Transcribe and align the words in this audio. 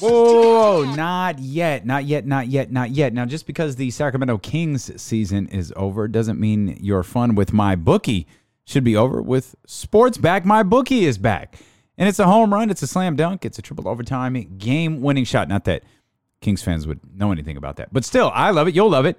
Whoa, 0.00 0.84
not 0.94 1.40
yet, 1.40 1.84
not 1.84 2.04
yet, 2.04 2.26
not 2.26 2.46
yet, 2.46 2.70
not 2.70 2.90
yet. 2.90 3.12
Now, 3.12 3.26
just 3.26 3.46
because 3.46 3.76
the 3.76 3.90
Sacramento 3.90 4.38
Kings 4.38 5.00
season 5.00 5.48
is 5.48 5.72
over 5.76 6.06
doesn't 6.06 6.38
mean 6.38 6.78
your 6.80 7.02
fun 7.02 7.34
with 7.34 7.52
my 7.52 7.74
bookie 7.74 8.26
should 8.64 8.84
be 8.84 8.96
over. 8.96 9.20
With 9.20 9.56
sports 9.66 10.16
back, 10.16 10.44
my 10.44 10.62
bookie 10.62 11.04
is 11.04 11.18
back. 11.18 11.56
And 11.96 12.08
it's 12.08 12.20
a 12.20 12.26
home 12.26 12.54
run, 12.54 12.70
it's 12.70 12.82
a 12.82 12.86
slam 12.86 13.16
dunk, 13.16 13.44
it's 13.44 13.58
a 13.58 13.62
triple 13.62 13.88
overtime 13.88 14.56
game 14.56 15.00
winning 15.00 15.24
shot. 15.24 15.48
Not 15.48 15.64
that 15.64 15.82
Kings 16.40 16.62
fans 16.62 16.86
would 16.86 17.00
know 17.12 17.32
anything 17.32 17.56
about 17.56 17.76
that, 17.76 17.92
but 17.92 18.04
still, 18.04 18.30
I 18.32 18.50
love 18.50 18.68
it. 18.68 18.76
You'll 18.76 18.90
love 18.90 19.04
it. 19.04 19.18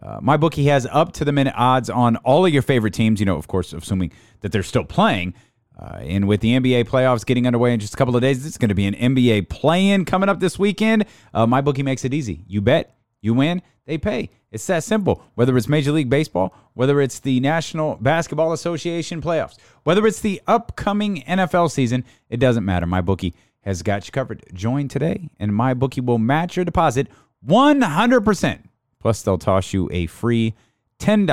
Uh, 0.00 0.18
my 0.22 0.36
bookie 0.36 0.64
has 0.66 0.86
up 0.86 1.12
to 1.14 1.24
the 1.24 1.32
minute 1.32 1.54
odds 1.56 1.90
on 1.90 2.16
all 2.18 2.46
of 2.46 2.52
your 2.52 2.62
favorite 2.62 2.94
teams, 2.94 3.20
you 3.20 3.26
know, 3.26 3.36
of 3.36 3.48
course, 3.48 3.72
assuming 3.72 4.12
that 4.40 4.52
they're 4.52 4.62
still 4.62 4.84
playing. 4.84 5.34
Uh, 5.80 5.96
and 6.02 6.28
with 6.28 6.40
the 6.40 6.58
NBA 6.58 6.84
playoffs 6.84 7.24
getting 7.24 7.46
underway 7.46 7.72
in 7.72 7.80
just 7.80 7.94
a 7.94 7.96
couple 7.96 8.14
of 8.14 8.20
days, 8.20 8.44
it's 8.44 8.58
going 8.58 8.68
to 8.68 8.74
be 8.74 8.86
an 8.86 8.94
NBA 8.94 9.48
play-in 9.48 10.04
coming 10.04 10.28
up 10.28 10.38
this 10.38 10.58
weekend. 10.58 11.06
Uh, 11.32 11.46
my 11.46 11.62
bookie 11.62 11.82
makes 11.82 12.04
it 12.04 12.12
easy. 12.12 12.44
You 12.46 12.60
bet, 12.60 12.94
you 13.22 13.32
win, 13.32 13.62
they 13.86 13.96
pay. 13.96 14.28
It's 14.52 14.66
that 14.66 14.84
simple. 14.84 15.24
Whether 15.36 15.56
it's 15.56 15.68
Major 15.68 15.92
League 15.92 16.10
Baseball, 16.10 16.54
whether 16.74 17.00
it's 17.00 17.20
the 17.20 17.40
National 17.40 17.96
Basketball 17.96 18.52
Association 18.52 19.22
playoffs, 19.22 19.56
whether 19.84 20.06
it's 20.06 20.20
the 20.20 20.42
upcoming 20.46 21.22
NFL 21.22 21.70
season, 21.70 22.04
it 22.28 22.38
doesn't 22.38 22.64
matter. 22.64 22.86
My 22.86 23.00
bookie 23.00 23.34
has 23.62 23.82
got 23.82 24.06
you 24.06 24.12
covered. 24.12 24.44
Join 24.52 24.88
today, 24.88 25.30
and 25.38 25.54
my 25.54 25.72
bookie 25.72 26.02
will 26.02 26.18
match 26.18 26.56
your 26.56 26.64
deposit 26.64 27.08
100%. 27.46 28.62
Plus, 28.98 29.22
they'll 29.22 29.38
toss 29.38 29.72
you 29.72 29.88
a 29.92 30.06
free 30.06 30.54
$10 30.98 31.26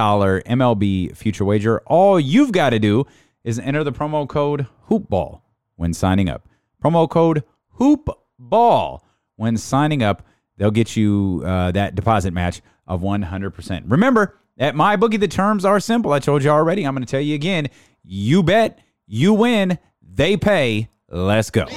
MLB 0.43 1.15
future 1.17 1.43
wager. 1.43 1.79
All 1.85 2.17
you've 2.17 2.53
got 2.53 2.69
to 2.69 2.79
do 2.79 3.05
is 3.47 3.59
enter 3.59 3.81
the 3.81 3.93
promo 3.93 4.27
code 4.27 4.67
HoopBall 4.89 5.39
when 5.77 5.93
signing 5.93 6.27
up. 6.27 6.49
Promo 6.83 7.09
code 7.09 7.45
HoopBall 7.79 8.99
when 9.37 9.55
signing 9.55 10.03
up. 10.03 10.21
They'll 10.57 10.69
get 10.69 10.97
you 10.97 11.43
uh, 11.45 11.71
that 11.71 11.95
deposit 11.95 12.33
match 12.33 12.61
of 12.87 12.99
100%. 12.99 13.83
Remember, 13.87 14.37
at 14.57 14.75
my 14.75 14.97
bookie, 14.97 15.15
the 15.15 15.29
terms 15.29 15.63
are 15.63 15.79
simple. 15.79 16.11
I 16.11 16.19
told 16.19 16.43
you 16.43 16.49
already. 16.49 16.83
I'm 16.83 16.93
going 16.93 17.05
to 17.05 17.09
tell 17.09 17.21
you 17.21 17.35
again. 17.35 17.69
You 18.03 18.43
bet, 18.43 18.79
you 19.07 19.33
win, 19.33 19.79
they 20.01 20.35
pay. 20.35 20.89
Let's 21.07 21.49
go. 21.49 21.67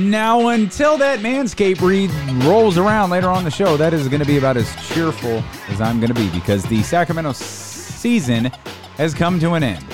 Now, 0.00 0.48
until 0.48 0.96
that 0.96 1.18
Manscaped 1.18 1.82
read 1.82 2.10
rolls 2.44 2.78
around 2.78 3.10
later 3.10 3.28
on 3.28 3.44
the 3.44 3.50
show, 3.50 3.76
that 3.76 3.92
is 3.92 4.08
going 4.08 4.20
to 4.20 4.26
be 4.26 4.38
about 4.38 4.56
as 4.56 4.74
cheerful 4.88 5.42
as 5.68 5.80
I'm 5.82 6.00
going 6.00 6.08
to 6.08 6.14
be 6.14 6.30
because 6.30 6.64
the 6.64 6.82
Sacramento 6.82 7.32
season 7.32 8.46
has 8.96 9.12
come 9.12 9.38
to 9.40 9.52
an 9.52 9.62
end. 9.62 9.84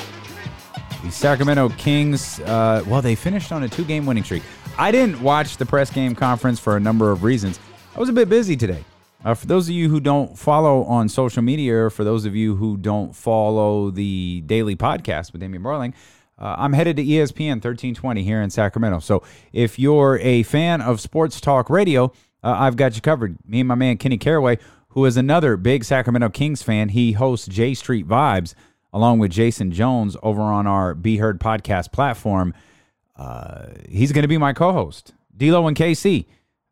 The 1.03 1.11
Sacramento 1.11 1.71
Kings, 1.71 2.39
uh, 2.41 2.85
well, 2.87 3.03
they 3.03 3.17
finished 3.17 3.51
on 3.51 3.65
a 3.65 3.69
two 3.69 3.85
game 3.85 4.07
winning 4.07 4.23
streak. 4.23 4.45
I 4.79 4.93
didn't 4.93 5.21
watch 5.21 5.57
the 5.57 5.67
press 5.67 5.91
game 5.91 6.15
conference 6.15 6.61
for 6.61 6.77
a 6.77 6.81
number 6.81 7.11
of 7.11 7.25
reasons. 7.25 7.59
I 7.97 7.99
was 7.99 8.09
a 8.09 8.13
bit 8.13 8.29
busy 8.29 8.57
today. 8.57 8.85
Uh, 9.25 9.35
for 9.35 9.47
those 9.47 9.69
of 9.69 9.75
you 9.75 9.89
who 9.89 9.99
don't 9.99 10.39
follow 10.39 10.85
on 10.85 11.09
social 11.09 11.43
media, 11.43 11.75
or 11.75 11.91
for 11.91 12.05
those 12.05 12.27
of 12.27 12.37
you 12.37 12.55
who 12.55 12.77
don't 12.77 13.17
follow 13.17 13.91
the 13.91 14.43
daily 14.47 14.77
podcast 14.77 15.33
with 15.33 15.41
Damien 15.41 15.65
Barling, 15.65 15.95
uh, 16.39 16.55
I'm 16.59 16.73
headed 16.73 16.97
to 16.97 17.05
ESPN 17.05 17.57
1320 17.57 18.23
here 18.23 18.43
in 18.43 18.51
Sacramento. 18.51 18.99
So 18.99 19.23
if 19.53 19.79
you're 19.79 20.19
a 20.21 20.43
fan 20.43 20.81
of 20.83 21.01
sports 21.01 21.41
talk 21.41 21.71
radio, 21.71 22.13
uh, 22.45 22.57
I've 22.59 22.77
got 22.77 22.95
you 22.95 23.01
covered. 23.01 23.39
Me 23.47 23.61
and 23.61 23.69
my 23.69 23.75
man 23.75 23.97
Kenny 23.97 24.19
Caraway, 24.19 24.59
who 24.91 25.05
is 25.05 25.17
another 25.17 25.57
big 25.57 25.85
Sacramento 25.85 26.29
Kings 26.29 26.63
fan, 26.63 26.91
he 26.91 27.13
hosts 27.13 27.47
J 27.47 27.75
Street 27.75 28.07
Vibes 28.07 28.55
along 28.93 29.19
with 29.19 29.31
Jason 29.31 29.73
Jones 29.73 30.17
over 30.23 30.41
on 30.41 30.67
our 30.67 30.95
Be 30.95 31.19
Heard 31.19 31.41
podcast 31.41 31.93
platform. 31.93 32.55
Uh, 33.17 33.67
he's 33.89 34.13
going 34.13 34.23
to 34.23 34.29
be 34.29 34.39
my 34.39 34.53
co-host, 34.53 35.15
D'Lo 35.37 35.67
and 35.67 35.77
KC, 35.77 36.27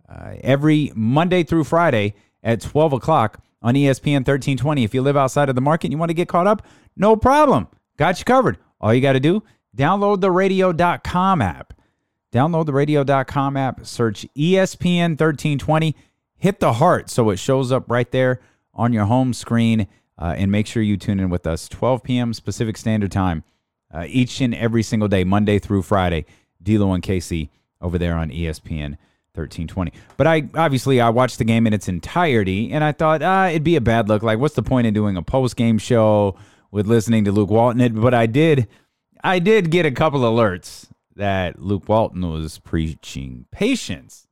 uh, 0.08 0.34
every 0.42 0.92
Monday 0.94 1.42
through 1.42 1.64
Friday 1.64 2.14
at 2.42 2.60
12 2.60 2.94
o'clock 2.94 3.42
on 3.62 3.74
ESPN 3.74 4.26
1320. 4.26 4.84
If 4.84 4.94
you 4.94 5.02
live 5.02 5.16
outside 5.16 5.48
of 5.48 5.54
the 5.54 5.60
market 5.60 5.86
and 5.86 5.92
you 5.92 5.98
want 5.98 6.10
to 6.10 6.14
get 6.14 6.28
caught 6.28 6.46
up, 6.46 6.66
no 6.96 7.16
problem. 7.16 7.66
Got 7.96 8.18
you 8.18 8.24
covered. 8.24 8.58
All 8.80 8.92
you 8.92 9.00
got 9.00 9.14
to 9.14 9.20
do, 9.20 9.42
download 9.74 10.20
the 10.20 10.30
radio.com 10.30 11.42
app. 11.42 11.72
Download 12.32 12.66
the 12.66 12.72
radio.com 12.72 13.56
app, 13.56 13.86
search 13.86 14.26
ESPN 14.36 15.10
1320, 15.10 15.94
hit 16.36 16.58
the 16.58 16.74
heart 16.74 17.08
so 17.08 17.30
it 17.30 17.36
shows 17.36 17.70
up 17.70 17.88
right 17.88 18.10
there 18.10 18.40
on 18.74 18.92
your 18.92 19.04
home 19.04 19.32
screen, 19.32 19.86
uh, 20.18 20.34
and 20.36 20.50
make 20.50 20.66
sure 20.66 20.82
you 20.82 20.96
tune 20.96 21.20
in 21.20 21.30
with 21.30 21.46
us 21.46 21.68
12 21.68 22.02
p.m. 22.02 22.32
Pacific 22.44 22.76
Standard 22.76 23.12
Time 23.12 23.44
uh, 23.92 24.04
each 24.08 24.40
and 24.40 24.52
every 24.54 24.82
single 24.82 25.08
day, 25.08 25.22
Monday 25.22 25.60
through 25.60 25.82
Friday. 25.82 26.26
D'Lo 26.60 26.92
and 26.92 27.02
Casey 27.02 27.50
over 27.80 27.98
there 27.98 28.14
on 28.14 28.30
ESPN 28.30 28.96
1320. 29.34 29.92
But 30.16 30.26
I 30.26 30.48
obviously 30.54 31.00
I 31.00 31.10
watched 31.10 31.38
the 31.38 31.44
game 31.44 31.66
in 31.66 31.72
its 31.72 31.88
entirety, 31.88 32.72
and 32.72 32.82
I 32.82 32.92
thought 32.92 33.22
ah, 33.22 33.48
it'd 33.48 33.62
be 33.62 33.76
a 33.76 33.80
bad 33.80 34.08
look. 34.08 34.22
Like, 34.22 34.38
what's 34.38 34.54
the 34.54 34.62
point 34.62 34.86
in 34.86 34.94
doing 34.94 35.16
a 35.16 35.22
post 35.22 35.56
game 35.56 35.78
show 35.78 36.36
with 36.70 36.86
listening 36.86 37.24
to 37.24 37.32
Luke 37.32 37.50
Walton? 37.50 38.00
But 38.00 38.14
I 38.14 38.26
did, 38.26 38.66
I 39.24 39.38
did 39.38 39.70
get 39.70 39.86
a 39.86 39.90
couple 39.90 40.20
alerts 40.20 40.88
that 41.16 41.58
Luke 41.58 41.88
Walton 41.88 42.30
was 42.30 42.58
preaching 42.58 43.46
patience 43.50 44.26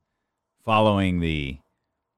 following 0.63 1.19
the 1.19 1.57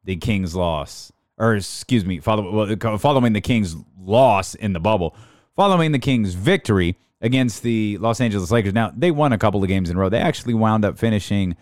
the 0.03 0.17
Kings 0.17 0.53
loss, 0.55 1.09
or 1.37 1.55
excuse 1.55 2.05
me, 2.05 2.19
follow, 2.19 2.59
uh, 2.59 2.97
following 2.97 3.31
the 3.31 3.39
Kings 3.39 3.77
loss 3.97 4.55
in 4.55 4.73
the 4.73 4.81
bubble, 4.81 5.15
following 5.55 5.93
the 5.93 5.99
Kings 5.99 6.33
victory 6.33 6.97
against 7.21 7.63
the 7.63 7.97
Los 7.99 8.19
Angeles 8.19 8.51
Lakers. 8.51 8.73
Now 8.73 8.91
they 8.93 9.09
won 9.09 9.31
a 9.31 9.37
couple 9.37 9.63
of 9.63 9.69
games 9.69 9.89
in 9.89 9.95
a 9.95 9.99
row. 10.01 10.09
They 10.09 10.19
actually 10.19 10.53
wound 10.53 10.83
up 10.83 10.97
finishing 10.97 11.55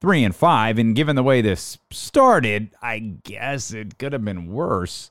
three 0.00 0.22
and 0.22 0.36
five, 0.36 0.78
and 0.78 0.94
given 0.94 1.16
the 1.16 1.24
way 1.24 1.40
this 1.40 1.78
started, 1.90 2.70
I 2.80 3.00
guess 3.00 3.72
it 3.72 3.98
could 3.98 4.12
have 4.12 4.24
been 4.24 4.52
worse. 4.52 5.10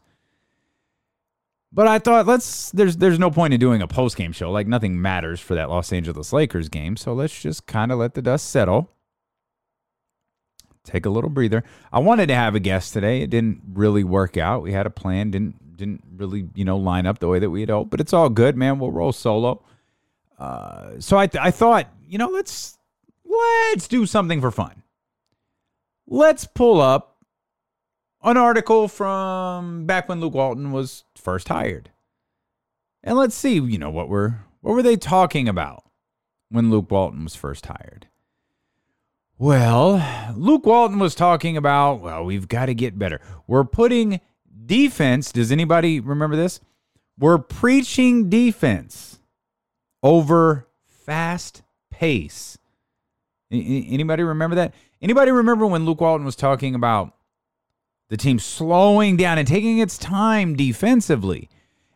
But 1.72 1.88
I 1.88 2.00
thought 2.00 2.26
let's 2.26 2.72
there's 2.72 2.98
there's 2.98 3.20
no 3.20 3.30
point 3.30 3.54
in 3.54 3.60
doing 3.60 3.82
a 3.82 3.88
post 3.88 4.18
game 4.18 4.32
show. 4.32 4.52
Like 4.52 4.68
nothing 4.68 5.02
matters 5.02 5.40
for 5.40 5.56
that 5.56 5.70
Los 5.70 5.94
Angeles 5.94 6.34
Lakers 6.34 6.68
game. 6.68 6.98
So 6.98 7.14
let's 7.14 7.40
just 7.40 7.68
kind 7.68 7.92
of 7.92 8.00
let 8.00 8.16
the 8.16 8.22
dust 8.22 8.50
settle. 8.50 8.92
Take 10.84 11.06
a 11.06 11.10
little 11.10 11.30
breather. 11.30 11.64
I 11.92 12.00
wanted 12.00 12.28
to 12.28 12.36
have 12.36 12.56
a 12.56 12.60
guest 12.60 12.94
today. 12.94 13.22
It 13.22 13.30
didn't 13.30 13.62
really 13.74 14.04
work 14.04 14.38
out. 14.38 14.64
We 14.64 14.72
had 14.72 14.88
a 14.88 14.90
plan, 14.90 15.30
didn't 15.30 15.78
didn't 15.78 16.04
really, 16.16 16.50
you 16.56 16.66
know, 16.66 16.78
line 16.78 17.06
up 17.06 17.20
the 17.20 17.28
way 17.28 17.40
that 17.40 17.50
we 17.50 17.62
had 17.62 17.70
hoped. 17.70 17.92
But 17.92 18.02
it's 18.02 18.14
all 18.14 18.30
good, 18.30 18.58
man. 18.58 18.80
We'll 18.80 18.92
roll 18.92 19.12
solo. 19.12 19.64
Uh, 20.38 21.00
so 21.00 21.18
I 21.18 21.28
th- 21.28 21.44
I 21.44 21.52
thought, 21.52 21.88
you 22.08 22.18
know, 22.18 22.30
let's 22.30 22.78
let's 23.26 23.88
do 23.88 24.06
something 24.06 24.42
for 24.42 24.52
fun. 24.52 24.84
Let's 26.08 26.46
pull 26.46 26.82
up 26.82 27.18
an 28.24 28.38
article 28.38 28.88
from 28.88 29.86
back 29.86 30.10
when 30.10 30.20
Luke 30.20 30.34
Walton 30.34 30.72
was 30.72 31.04
first 31.20 31.50
hired. 31.50 31.92
And 33.04 33.18
let's 33.18 33.36
see, 33.36 33.56
you 33.56 33.78
know, 33.78 33.90
what 33.90 34.10
were 34.10 34.40
what 34.62 34.74
were 34.74 34.84
they 34.84 34.98
talking 34.98 35.48
about 35.48 35.84
when 36.50 36.70
Luke 36.70 36.92
Walton 36.92 37.24
was 37.24 37.36
first 37.36 37.66
hired? 37.66 38.08
Well, 39.38 40.34
Luke 40.36 40.66
Walton 40.66 41.00
was 41.00 41.16
talking 41.16 41.56
about, 41.56 42.02
well, 42.02 42.26
we've 42.26 42.50
got 42.50 42.66
to 42.66 42.74
get 42.74 43.00
better. 43.00 43.22
We're 43.48 43.64
putting 43.64 44.20
defense, 44.66 45.32
does 45.32 45.50
anybody 45.50 46.02
remember 46.02 46.36
this? 46.36 46.60
We're 47.18 47.38
preaching 47.38 48.30
defense 48.30 49.20
over 50.04 50.68
fast 50.86 51.64
pace. 51.90 52.58
Anybody 53.50 54.24
remember 54.24 54.58
that? 54.58 54.74
Anybody 55.02 55.32
remember 55.32 55.66
when 55.66 55.86
Luke 55.86 56.02
Walton 56.02 56.26
was 56.26 56.36
talking 56.36 56.76
about 56.76 57.14
the 58.10 58.18
team 58.18 58.40
slowing 58.40 59.16
down 59.18 59.38
and 59.38 59.48
taking 59.48 59.78
its 59.80 59.98
time 59.98 60.56
defensively. 60.56 61.50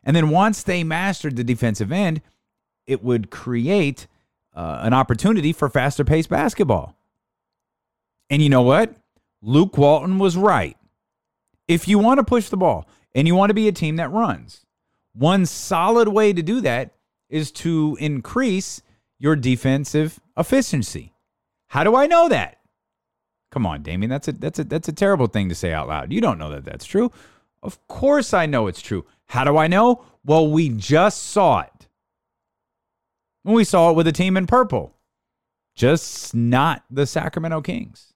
And 0.03 0.16
then 0.16 0.29
once 0.29 0.63
they 0.63 0.84
mastered 0.84 1.35
the 1.35 1.44
defensive 1.44 1.91
end, 1.91 2.22
it 2.86 3.04
would 3.04 3.30
create 3.30 4.07
uh, 4.56 4.80
an 4.81 4.94
opportunity 4.94 5.54
for 5.54 5.69
faster 5.69 6.04
paced 6.04 6.30
basketball. 6.30 6.95
And 8.30 8.42
you 8.42 8.50
know 8.50 8.62
what? 8.62 8.95
Luke 9.42 9.77
Walton 9.77 10.19
was 10.19 10.38
right. 10.38 10.77
If 11.68 11.88
you 11.88 12.00
want 12.00 12.19
to 12.19 12.24
push 12.24 12.50
the 12.50 12.57
ball 12.57 12.88
and 13.16 13.27
you 13.27 13.36
want 13.36 13.50
to 13.50 13.56
be 13.56 13.68
a 13.68 13.71
team 13.71 13.95
that 13.98 14.12
runs, 14.12 14.66
one 15.13 15.45
solid 15.45 16.07
way 16.07 16.33
to 16.33 16.42
do 16.42 16.62
that 16.62 16.92
is 17.30 17.51
to 17.51 17.98
increase 18.00 18.81
your 19.18 19.36
defensive 19.36 20.19
efficiency. 20.38 21.13
How 21.68 21.83
do 21.83 21.95
I 21.95 22.07
know 22.07 22.30
that? 22.30 22.59
Come 23.53 23.67
on, 23.67 23.83
Damien. 23.83 24.09
That's 24.09 24.27
a 24.27 24.31
that's 24.31 24.57
a 24.57 24.63
that's 24.63 24.88
a 24.88 24.91
terrible 24.91 25.27
thing 25.27 25.47
to 25.50 25.53
say 25.53 25.71
out 25.71 25.88
loud. 25.88 26.11
You 26.11 26.19
don't 26.19 26.39
know 26.39 26.50
that 26.50 26.65
that's 26.65 26.85
true. 26.85 27.11
Of 27.61 27.88
course 27.88 28.33
I 28.33 28.47
know 28.47 28.65
it's 28.65 28.81
true. 28.81 29.05
How 29.27 29.44
do 29.44 29.57
I 29.57 29.67
know? 29.67 30.03
Well, 30.25 30.50
we 30.50 30.69
just 30.69 31.21
saw 31.21 31.59
it. 31.59 31.88
We 33.44 33.63
saw 33.63 33.91
it 33.91 33.95
with 33.95 34.07
a 34.07 34.11
team 34.11 34.38
in 34.38 34.47
purple. 34.47 34.95
Just 35.75 36.33
not 36.33 36.83
the 36.89 37.05
Sacramento 37.05 37.61
Kings. 37.61 38.13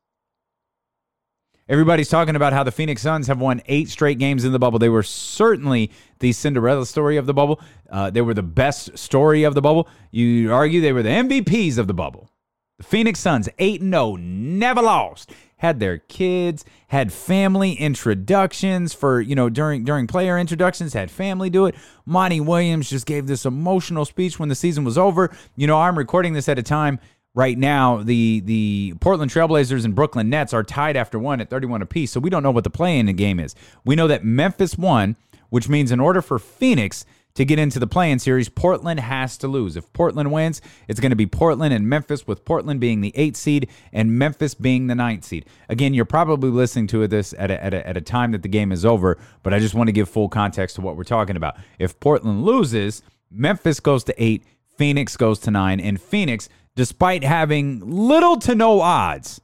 Everybody's 1.69 2.09
talking 2.09 2.35
about 2.35 2.53
how 2.53 2.63
the 2.63 2.71
Phoenix 2.71 3.03
Suns 3.03 3.27
have 3.27 3.39
won 3.39 3.61
eight 3.67 3.89
straight 3.89 4.17
games 4.17 4.43
in 4.43 4.53
the 4.53 4.59
bubble. 4.59 4.79
They 4.79 4.89
were 4.89 5.03
certainly 5.03 5.91
the 6.17 6.31
Cinderella 6.31 6.87
story 6.87 7.17
of 7.17 7.27
the 7.27 7.33
bubble. 7.35 7.61
Uh, 7.91 8.09
they 8.09 8.21
were 8.21 8.33
the 8.33 8.41
best 8.41 8.97
story 8.97 9.43
of 9.43 9.53
the 9.53 9.61
bubble. 9.61 9.87
You 10.09 10.51
argue 10.51 10.81
they 10.81 10.93
were 10.93 11.03
the 11.03 11.09
MVPs 11.09 11.77
of 11.77 11.85
the 11.85 11.93
bubble. 11.93 12.31
The 12.77 12.83
Phoenix 12.83 13.19
Suns, 13.19 13.49
8 13.57 13.81
0, 13.81 14.15
never 14.17 14.81
lost. 14.83 15.31
Had 15.57 15.79
their 15.79 15.97
kids, 15.97 16.63
had 16.89 17.11
family 17.11 17.73
introductions 17.73 18.93
for, 18.93 19.19
you 19.19 19.33
know, 19.33 19.49
during 19.49 19.83
during 19.83 20.05
player 20.05 20.37
introductions, 20.37 20.93
had 20.93 21.09
family 21.09 21.49
do 21.49 21.65
it. 21.65 21.73
Monty 22.05 22.39
Williams 22.39 22.87
just 22.87 23.07
gave 23.07 23.25
this 23.25 23.45
emotional 23.45 24.05
speech 24.05 24.37
when 24.37 24.49
the 24.49 24.55
season 24.55 24.83
was 24.83 24.99
over. 24.99 25.35
You 25.55 25.65
know, 25.65 25.79
I'm 25.79 25.97
recording 25.97 26.33
this 26.33 26.47
at 26.47 26.59
a 26.59 26.63
time 26.63 26.99
right 27.33 27.57
now. 27.57 28.03
The 28.03 28.41
the 28.41 28.93
Portland 28.99 29.31
Trailblazers 29.31 29.83
and 29.83 29.95
Brooklyn 29.95 30.29
Nets 30.29 30.53
are 30.53 30.63
tied 30.63 30.95
after 30.95 31.17
one 31.17 31.41
at 31.41 31.49
31 31.49 31.81
apiece. 31.81 32.11
So 32.11 32.19
we 32.19 32.29
don't 32.29 32.43
know 32.43 32.51
what 32.51 32.63
the 32.63 32.69
play 32.69 32.99
in 32.99 33.07
the 33.07 33.13
game 33.13 33.39
is. 33.39 33.55
We 33.83 33.95
know 33.95 34.07
that 34.07 34.23
Memphis 34.23 34.77
won, 34.77 35.15
which 35.49 35.67
means 35.67 35.91
in 35.91 35.99
order 35.99 36.21
for 36.21 36.37
Phoenix 36.37 37.03
to 37.37 37.45
get 37.45 37.59
into 37.59 37.77
the 37.77 37.85
play-in 37.85 38.17
series, 38.17 38.49
Portland 38.49 38.99
has 38.99 39.37
to 39.37 39.47
lose. 39.47 39.77
If 39.77 39.93
Portland 39.93 40.31
wins, 40.31 40.59
it's 40.87 40.99
going 40.99 41.11
to 41.11 41.15
be 41.15 41.27
Portland 41.27 41.71
and 41.71 41.87
Memphis, 41.87 42.25
with 42.25 42.43
Portland 42.43 42.79
being 42.79 43.01
the 43.01 43.15
eighth 43.15 43.37
seed 43.37 43.69
and 43.93 44.17
Memphis 44.17 44.55
being 44.55 44.87
the 44.87 44.95
ninth 44.95 45.23
seed. 45.23 45.45
Again, 45.69 45.93
you're 45.93 46.03
probably 46.03 46.49
listening 46.49 46.87
to 46.87 47.07
this 47.07 47.35
at 47.37 47.51
a, 47.51 47.63
at 47.63 47.75
a, 47.75 47.87
at 47.87 47.95
a 47.95 48.01
time 48.01 48.31
that 48.31 48.41
the 48.41 48.49
game 48.49 48.71
is 48.71 48.83
over, 48.83 49.19
but 49.43 49.53
I 49.53 49.59
just 49.59 49.75
want 49.75 49.87
to 49.87 49.91
give 49.91 50.09
full 50.09 50.29
context 50.29 50.77
to 50.77 50.81
what 50.81 50.97
we're 50.97 51.03
talking 51.03 51.35
about. 51.35 51.57
If 51.77 51.99
Portland 51.99 52.43
loses, 52.43 53.03
Memphis 53.29 53.79
goes 53.79 54.03
to 54.05 54.15
eight, 54.17 54.43
Phoenix 54.75 55.15
goes 55.15 55.37
to 55.41 55.51
nine, 55.51 55.79
and 55.79 56.01
Phoenix, 56.01 56.49
despite 56.75 57.23
having 57.23 57.81
little 57.87 58.37
to 58.37 58.55
no 58.55 58.81
odds 58.81 59.41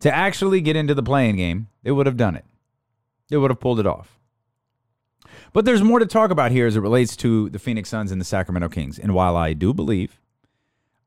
to 0.00 0.12
actually 0.12 0.60
get 0.60 0.74
into 0.74 0.94
the 0.94 1.04
play-in 1.04 1.36
game, 1.36 1.68
they 1.84 1.92
would 1.92 2.06
have 2.06 2.16
done 2.16 2.34
it. 2.34 2.44
They 3.28 3.36
would 3.36 3.52
have 3.52 3.60
pulled 3.60 3.78
it 3.78 3.86
off. 3.86 4.17
But 5.52 5.64
there's 5.64 5.82
more 5.82 5.98
to 5.98 6.06
talk 6.06 6.30
about 6.30 6.52
here 6.52 6.66
as 6.66 6.76
it 6.76 6.80
relates 6.80 7.16
to 7.16 7.48
the 7.50 7.58
Phoenix 7.58 7.88
Suns 7.88 8.12
and 8.12 8.20
the 8.20 8.24
Sacramento 8.24 8.68
Kings. 8.68 8.98
And 8.98 9.14
while 9.14 9.36
I 9.36 9.52
do 9.52 9.72
believe 9.72 10.20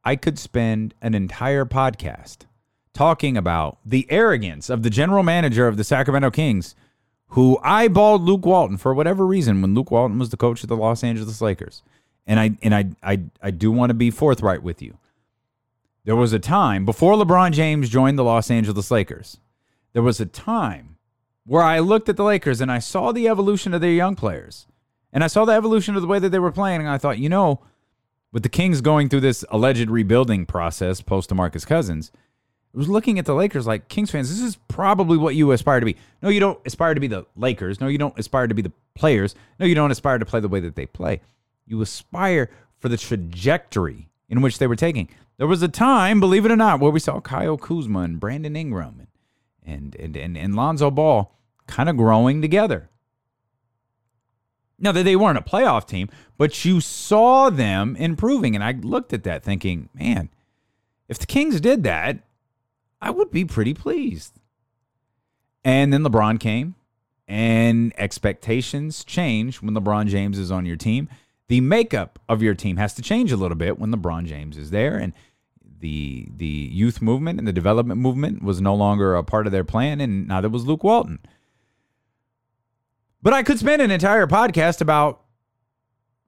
I 0.03 0.15
could 0.15 0.39
spend 0.39 0.93
an 1.01 1.13
entire 1.13 1.65
podcast 1.65 2.45
talking 2.93 3.37
about 3.37 3.77
the 3.85 4.07
arrogance 4.09 4.69
of 4.69 4.83
the 4.83 4.89
general 4.89 5.23
manager 5.23 5.67
of 5.67 5.77
the 5.77 5.83
Sacramento 5.83 6.31
Kings, 6.31 6.75
who 7.27 7.59
eyeballed 7.63 8.25
Luke 8.25 8.45
Walton 8.45 8.77
for 8.77 8.93
whatever 8.93 9.25
reason 9.25 9.61
when 9.61 9.73
Luke 9.73 9.91
Walton 9.91 10.19
was 10.19 10.29
the 10.29 10.37
coach 10.37 10.63
of 10.63 10.69
the 10.69 10.75
Los 10.75 11.03
Angeles 11.03 11.39
Lakers. 11.39 11.83
And 12.27 12.39
I 12.39 12.51
and 12.61 12.75
I 12.75 12.85
I, 13.03 13.21
I 13.41 13.51
do 13.51 13.71
want 13.71 13.89
to 13.89 13.93
be 13.93 14.11
forthright 14.11 14.63
with 14.63 14.81
you. 14.81 14.97
There 16.03 16.15
was 16.15 16.33
a 16.33 16.39
time 16.39 16.83
before 16.83 17.13
LeBron 17.13 17.51
James 17.51 17.89
joined 17.89 18.17
the 18.17 18.23
Los 18.23 18.49
Angeles 18.49 18.89
Lakers. 18.91 19.37
There 19.93 20.01
was 20.01 20.19
a 20.19 20.25
time 20.25 20.97
where 21.45 21.63
I 21.63 21.79
looked 21.79 22.09
at 22.09 22.17
the 22.17 22.23
Lakers 22.23 22.61
and 22.61 22.71
I 22.71 22.79
saw 22.79 23.11
the 23.11 23.27
evolution 23.27 23.73
of 23.73 23.81
their 23.81 23.91
young 23.91 24.15
players. 24.15 24.67
And 25.13 25.23
I 25.23 25.27
saw 25.27 25.45
the 25.45 25.53
evolution 25.53 25.95
of 25.95 26.01
the 26.01 26.07
way 26.07 26.19
that 26.19 26.29
they 26.29 26.39
were 26.39 26.51
playing. 26.51 26.81
And 26.81 26.89
I 26.89 26.97
thought, 26.97 27.17
you 27.17 27.29
know, 27.29 27.61
with 28.31 28.43
the 28.43 28.49
Kings 28.49 28.81
going 28.81 29.09
through 29.09 29.21
this 29.21 29.43
alleged 29.49 29.89
rebuilding 29.89 30.45
process 30.45 31.01
post 31.01 31.29
DeMarcus 31.29 31.65
Cousins, 31.65 32.11
I 32.73 32.77
was 32.77 32.87
looking 32.87 33.19
at 33.19 33.25
the 33.25 33.35
Lakers 33.35 33.67
like 33.67 33.89
Kings 33.89 34.11
fans, 34.11 34.29
this 34.29 34.39
is 34.39 34.55
probably 34.69 35.17
what 35.17 35.35
you 35.35 35.51
aspire 35.51 35.81
to 35.81 35.85
be. 35.85 35.97
No, 36.21 36.29
you 36.29 36.39
don't 36.39 36.59
aspire 36.65 36.93
to 36.93 37.01
be 37.01 37.07
the 37.07 37.25
Lakers. 37.35 37.81
No, 37.81 37.87
you 37.87 37.97
don't 37.97 38.17
aspire 38.17 38.47
to 38.47 38.53
be 38.53 38.61
the 38.61 38.71
players. 38.95 39.35
No, 39.59 39.65
you 39.65 39.75
don't 39.75 39.91
aspire 39.91 40.17
to 40.17 40.25
play 40.25 40.39
the 40.39 40.47
way 40.47 40.61
that 40.61 40.75
they 40.75 40.85
play. 40.85 41.19
You 41.65 41.81
aspire 41.81 42.49
for 42.79 42.87
the 42.87 42.97
trajectory 42.97 44.09
in 44.29 44.41
which 44.41 44.57
they 44.57 44.67
were 44.67 44.77
taking. 44.77 45.09
There 45.37 45.47
was 45.47 45.61
a 45.61 45.67
time, 45.67 46.19
believe 46.21 46.45
it 46.45 46.51
or 46.51 46.55
not, 46.55 46.79
where 46.79 46.91
we 46.91 46.99
saw 46.99 47.19
Kyle 47.19 47.57
Kuzma 47.57 47.99
and 47.99 48.19
Brandon 48.19 48.55
Ingram 48.55 48.95
and 48.99 49.07
and 49.65 49.95
and, 49.95 50.15
and 50.15 50.37
and 50.37 50.55
Lonzo 50.55 50.91
Ball 50.91 51.35
kind 51.67 51.89
of 51.89 51.97
growing 51.97 52.41
together. 52.41 52.89
Now 54.79 54.91
that 54.91 55.03
they 55.03 55.15
weren't 55.15 55.37
a 55.37 55.41
playoff 55.41 55.87
team, 55.87 56.09
but 56.37 56.65
you 56.65 56.81
saw 56.81 57.49
them 57.49 57.95
improving, 57.97 58.55
and 58.55 58.63
I 58.63 58.71
looked 58.71 59.13
at 59.13 59.23
that 59.23 59.43
thinking, 59.43 59.89
man, 59.93 60.29
if 61.07 61.19
the 61.19 61.27
Kings 61.27 61.61
did 61.61 61.83
that, 61.83 62.19
I 62.99 63.11
would 63.11 63.31
be 63.31 63.45
pretty 63.45 63.75
pleased. 63.75 64.39
And 65.63 65.93
then 65.93 66.03
LeBron 66.03 66.39
came, 66.39 66.75
and 67.27 67.93
expectations 67.97 69.03
change 69.03 69.61
when 69.61 69.75
LeBron 69.75 70.07
James 70.07 70.39
is 70.39 70.51
on 70.51 70.65
your 70.65 70.75
team. 70.75 71.07
The 71.47 71.61
makeup 71.61 72.17
of 72.27 72.41
your 72.41 72.55
team 72.55 72.77
has 72.77 72.93
to 72.95 73.01
change 73.01 73.31
a 73.31 73.37
little 73.37 73.57
bit 73.57 73.77
when 73.77 73.93
LeBron 73.93 74.25
James 74.25 74.57
is 74.57 74.71
there, 74.71 74.97
and 74.97 75.13
the 75.81 76.27
the 76.35 76.45
youth 76.45 77.01
movement 77.01 77.39
and 77.39 77.47
the 77.47 77.53
development 77.53 77.99
movement 77.99 78.41
was 78.41 78.61
no 78.61 78.73
longer 78.73 79.15
a 79.15 79.23
part 79.23 79.45
of 79.45 79.51
their 79.51 79.63
plan, 79.63 79.99
and 79.99 80.27
neither 80.27 80.49
was 80.49 80.65
Luke 80.65 80.83
Walton. 80.83 81.19
But 83.21 83.33
I 83.33 83.43
could 83.43 83.59
spend 83.59 83.81
an 83.81 83.91
entire 83.91 84.25
podcast 84.25 84.81
about 84.81 85.21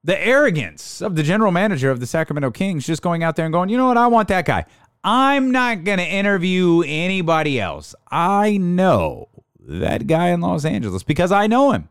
the 0.04 0.20
arrogance 0.24 1.00
of 1.00 1.16
the 1.16 1.22
general 1.22 1.50
manager 1.50 1.90
of 1.90 1.98
the 1.98 2.06
Sacramento 2.06 2.50
Kings 2.50 2.86
just 2.86 3.02
going 3.02 3.24
out 3.24 3.36
there 3.36 3.46
and 3.46 3.52
going, 3.52 3.68
you 3.68 3.76
know 3.76 3.88
what, 3.88 3.96
I 3.96 4.06
want 4.06 4.28
that 4.28 4.44
guy. 4.44 4.66
I'm 5.02 5.50
not 5.50 5.84
going 5.84 5.98
to 5.98 6.06
interview 6.06 6.82
anybody 6.86 7.60
else. 7.60 7.94
I 8.10 8.58
know 8.58 9.28
that 9.60 10.06
guy 10.06 10.28
in 10.28 10.40
Los 10.40 10.64
Angeles 10.64 11.02
because 11.02 11.32
I 11.32 11.46
know 11.46 11.72
him. 11.72 11.88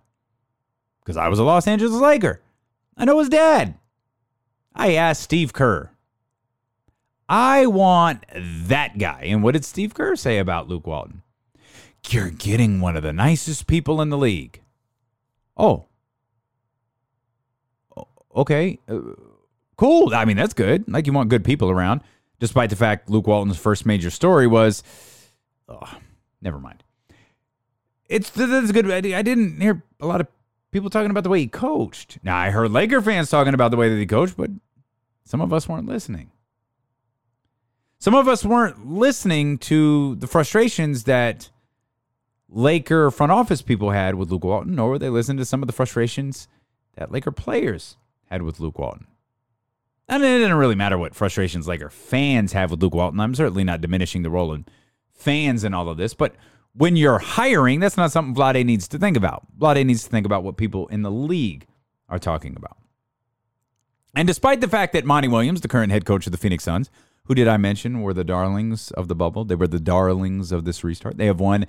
Because 1.01 1.17
I 1.17 1.27
was 1.27 1.39
a 1.39 1.43
Los 1.43 1.67
Angeles 1.67 1.93
Laker. 1.93 2.41
I 2.95 3.05
know 3.05 3.19
his 3.19 3.29
dad. 3.29 3.75
I 4.75 4.93
asked 4.93 5.21
Steve 5.21 5.53
Kerr 5.53 5.92
I 7.29 7.65
want 7.65 8.25
that 8.33 8.97
guy. 8.97 9.21
And 9.23 9.43
what 9.43 9.53
did 9.53 9.65
Steve 9.65 9.93
Kerr 9.93 10.15
say 10.15 10.39
about 10.39 10.67
Luke 10.67 10.85
Walton? 10.85 11.21
You're 12.09 12.29
getting 12.29 12.81
one 12.81 12.97
of 12.97 13.03
the 13.03 13.13
nicest 13.13 13.65
people 13.65 14.01
in 14.01 14.09
the 14.09 14.17
league. 14.17 14.61
Oh. 15.55 15.85
Okay. 18.35 18.79
Uh, 18.89 18.99
cool. 19.77 20.13
I 20.13 20.25
mean, 20.25 20.37
that's 20.37 20.53
good. 20.53 20.91
Like, 20.91 21.07
you 21.07 21.13
want 21.13 21.29
good 21.29 21.45
people 21.45 21.69
around, 21.69 22.01
despite 22.39 22.69
the 22.69 22.75
fact 22.75 23.09
Luke 23.09 23.27
Walton's 23.27 23.57
first 23.57 23.85
major 23.85 24.09
story 24.09 24.47
was. 24.47 24.83
Oh, 25.69 25.97
never 26.41 26.59
mind. 26.59 26.83
It's 28.09 28.29
that's 28.29 28.71
good. 28.71 28.91
I 28.91 28.99
didn't 28.99 29.61
hear 29.61 29.81
a 30.01 30.05
lot 30.05 30.19
of 30.19 30.27
people 30.71 30.89
talking 30.89 31.09
about 31.09 31.23
the 31.23 31.29
way 31.29 31.39
he 31.39 31.47
coached. 31.47 32.19
Now, 32.21 32.35
I 32.35 32.49
heard 32.49 32.69
Laker 32.71 33.01
fans 33.01 33.29
talking 33.29 33.53
about 33.53 33.71
the 33.71 33.77
way 33.77 33.87
that 33.87 33.95
he 33.95 34.05
coached, 34.05 34.35
but 34.35 34.49
some 35.23 35.39
of 35.39 35.53
us 35.53 35.69
weren't 35.69 35.87
listening 35.87 36.32
some 38.03 38.15
of 38.15 38.27
us 38.27 38.43
weren't 38.43 38.85
listening 38.85 39.57
to 39.57 40.15
the 40.15 40.27
frustrations 40.27 41.05
that 41.05 41.49
Laker 42.49 43.09
front 43.09 43.31
office 43.31 43.61
people 43.61 43.91
had 43.91 44.15
with 44.15 44.29
Luke 44.29 44.43
Walton, 44.43 44.75
nor 44.75 44.89
were 44.89 44.99
they 44.99 45.07
listening 45.07 45.37
to 45.37 45.45
some 45.45 45.63
of 45.63 45.67
the 45.67 45.73
frustrations 45.73 46.49
that 46.97 47.13
Laker 47.13 47.31
players 47.31 47.95
had 48.25 48.41
with 48.41 48.59
Luke 48.59 48.77
Walton. 48.77 49.07
And 50.09 50.21
it 50.21 50.37
didn't 50.39 50.57
really 50.57 50.75
matter 50.75 50.97
what 50.97 51.15
frustrations 51.15 51.65
Laker 51.65 51.89
fans 51.89 52.51
have 52.51 52.71
with 52.71 52.81
Luke 52.81 52.93
Walton. 52.93 53.21
I'm 53.21 53.35
certainly 53.35 53.63
not 53.63 53.79
diminishing 53.79 54.21
the 54.21 54.29
role 54.29 54.51
of 54.51 54.65
fans 55.13 55.63
in 55.63 55.73
all 55.73 55.87
of 55.87 55.95
this, 55.95 56.13
but 56.13 56.35
when 56.73 56.97
you're 56.97 57.19
hiring, 57.19 57.79
that's 57.79 57.95
not 57.95 58.11
something 58.11 58.35
Vlade 58.35 58.65
needs 58.65 58.89
to 58.89 58.99
think 58.99 59.15
about. 59.15 59.47
Vlade 59.57 59.85
needs 59.85 60.03
to 60.03 60.09
think 60.09 60.25
about 60.25 60.43
what 60.43 60.57
people 60.57 60.89
in 60.89 61.03
the 61.03 61.11
league 61.11 61.67
are 62.09 62.19
talking 62.19 62.57
about. 62.57 62.75
And 64.13 64.27
despite 64.27 64.59
the 64.59 64.67
fact 64.67 64.91
that 64.91 65.05
Monty 65.05 65.29
Williams, 65.29 65.61
the 65.61 65.69
current 65.69 65.93
head 65.93 66.03
coach 66.03 66.25
of 66.25 66.33
the 66.33 66.37
Phoenix 66.37 66.65
Suns, 66.65 66.91
who 67.25 67.35
did 67.35 67.47
I 67.47 67.57
mention 67.57 68.01
were 68.01 68.13
the 68.13 68.23
darlings 68.23 68.91
of 68.91 69.07
the 69.07 69.15
bubble? 69.15 69.45
They 69.45 69.55
were 69.55 69.67
the 69.67 69.79
darlings 69.79 70.51
of 70.51 70.65
this 70.65 70.83
restart. 70.83 71.17
They 71.17 71.27
have 71.27 71.39
won 71.39 71.65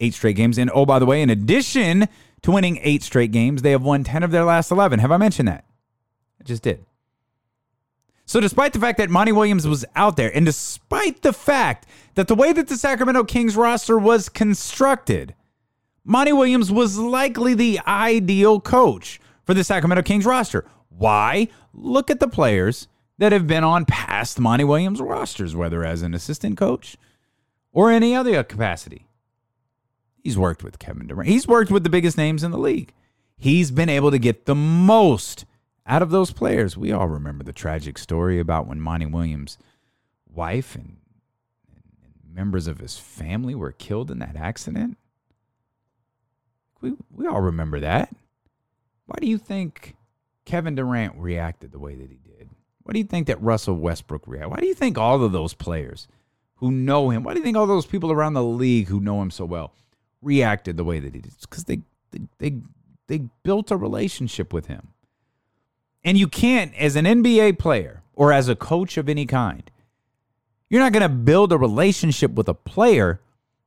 eight 0.00 0.14
straight 0.14 0.36
games. 0.36 0.58
And 0.58 0.70
oh, 0.74 0.84
by 0.84 0.98
the 0.98 1.06
way, 1.06 1.22
in 1.22 1.30
addition 1.30 2.08
to 2.42 2.50
winning 2.50 2.78
eight 2.82 3.02
straight 3.02 3.32
games, 3.32 3.62
they 3.62 3.70
have 3.70 3.82
won 3.82 4.04
10 4.04 4.22
of 4.22 4.30
their 4.30 4.44
last 4.44 4.70
11. 4.70 4.98
Have 4.98 5.12
I 5.12 5.16
mentioned 5.16 5.48
that? 5.48 5.64
I 6.40 6.44
just 6.44 6.62
did. 6.62 6.84
So, 8.26 8.40
despite 8.40 8.74
the 8.74 8.78
fact 8.78 8.98
that 8.98 9.08
Monty 9.08 9.32
Williams 9.32 9.66
was 9.66 9.86
out 9.96 10.18
there, 10.18 10.30
and 10.36 10.44
despite 10.44 11.22
the 11.22 11.32
fact 11.32 11.86
that 12.14 12.28
the 12.28 12.34
way 12.34 12.52
that 12.52 12.68
the 12.68 12.76
Sacramento 12.76 13.24
Kings 13.24 13.56
roster 13.56 13.98
was 13.98 14.28
constructed, 14.28 15.34
Monty 16.04 16.34
Williams 16.34 16.70
was 16.70 16.98
likely 16.98 17.54
the 17.54 17.80
ideal 17.86 18.60
coach 18.60 19.18
for 19.44 19.54
the 19.54 19.64
Sacramento 19.64 20.02
Kings 20.02 20.26
roster. 20.26 20.66
Why? 20.90 21.48
Look 21.72 22.10
at 22.10 22.20
the 22.20 22.28
players 22.28 22.86
that 23.18 23.32
have 23.32 23.46
been 23.46 23.64
on 23.64 23.84
past 23.84 24.38
Monty 24.38 24.64
Williams 24.64 25.00
rosters, 25.00 25.54
whether 25.54 25.84
as 25.84 26.02
an 26.02 26.14
assistant 26.14 26.56
coach 26.56 26.96
or 27.72 27.90
any 27.90 28.14
other 28.14 28.42
capacity. 28.42 29.06
He's 30.22 30.38
worked 30.38 30.62
with 30.62 30.78
Kevin 30.78 31.06
Durant. 31.06 31.28
He's 31.28 31.46
worked 31.46 31.70
with 31.70 31.84
the 31.84 31.90
biggest 31.90 32.16
names 32.16 32.42
in 32.42 32.50
the 32.50 32.58
league. 32.58 32.92
He's 33.36 33.70
been 33.70 33.88
able 33.88 34.10
to 34.10 34.18
get 34.18 34.46
the 34.46 34.54
most 34.54 35.44
out 35.86 36.02
of 36.02 36.10
those 36.10 36.32
players. 36.32 36.76
We 36.76 36.92
all 36.92 37.08
remember 37.08 37.44
the 37.44 37.52
tragic 37.52 37.98
story 37.98 38.38
about 38.38 38.66
when 38.66 38.80
Monty 38.80 39.06
Williams' 39.06 39.58
wife 40.32 40.74
and, 40.74 40.96
members 42.38 42.68
of 42.68 42.78
his 42.78 42.96
family 42.96 43.52
were 43.52 43.72
killed 43.72 44.12
in 44.12 44.20
that 44.20 44.36
accident. 44.36 44.96
We 46.80 46.94
we 47.10 47.26
all 47.26 47.40
remember 47.40 47.80
that. 47.80 48.14
Why 49.06 49.16
do 49.20 49.26
you 49.26 49.38
think 49.38 49.96
Kevin 50.44 50.76
Durant 50.76 51.16
reacted 51.16 51.72
the 51.72 51.80
way 51.80 51.96
that 51.96 52.10
he 52.10 52.18
did? 52.18 52.27
Why 52.88 52.92
do 52.94 53.00
you 53.00 53.04
think 53.04 53.26
that 53.26 53.42
Russell 53.42 53.74
Westbrook 53.74 54.26
reacted? 54.26 54.50
Why 54.50 54.60
do 54.60 54.66
you 54.66 54.72
think 54.72 54.96
all 54.96 55.22
of 55.22 55.30
those 55.30 55.52
players 55.52 56.08
who 56.54 56.70
know 56.70 57.10
him, 57.10 57.22
why 57.22 57.34
do 57.34 57.40
you 57.40 57.44
think 57.44 57.54
all 57.54 57.66
those 57.66 57.84
people 57.84 58.10
around 58.10 58.32
the 58.32 58.42
league 58.42 58.88
who 58.88 58.98
know 58.98 59.20
him 59.20 59.30
so 59.30 59.44
well 59.44 59.74
reacted 60.22 60.78
the 60.78 60.84
way 60.84 60.98
that 60.98 61.14
he 61.14 61.20
did. 61.20 61.32
because 61.42 61.64
they, 61.64 61.82
they 62.12 62.20
they 62.38 62.56
they 63.08 63.28
built 63.42 63.70
a 63.70 63.76
relationship 63.76 64.54
with 64.54 64.68
him. 64.68 64.88
And 66.02 66.16
you 66.16 66.28
can't, 66.28 66.74
as 66.76 66.96
an 66.96 67.04
NBA 67.04 67.58
player 67.58 68.02
or 68.14 68.32
as 68.32 68.48
a 68.48 68.56
coach 68.56 68.96
of 68.96 69.06
any 69.06 69.26
kind, 69.26 69.70
you're 70.70 70.80
not 70.80 70.92
going 70.92 71.02
to 71.02 71.10
build 71.10 71.52
a 71.52 71.58
relationship 71.58 72.30
with 72.30 72.48
a 72.48 72.54
player 72.54 73.20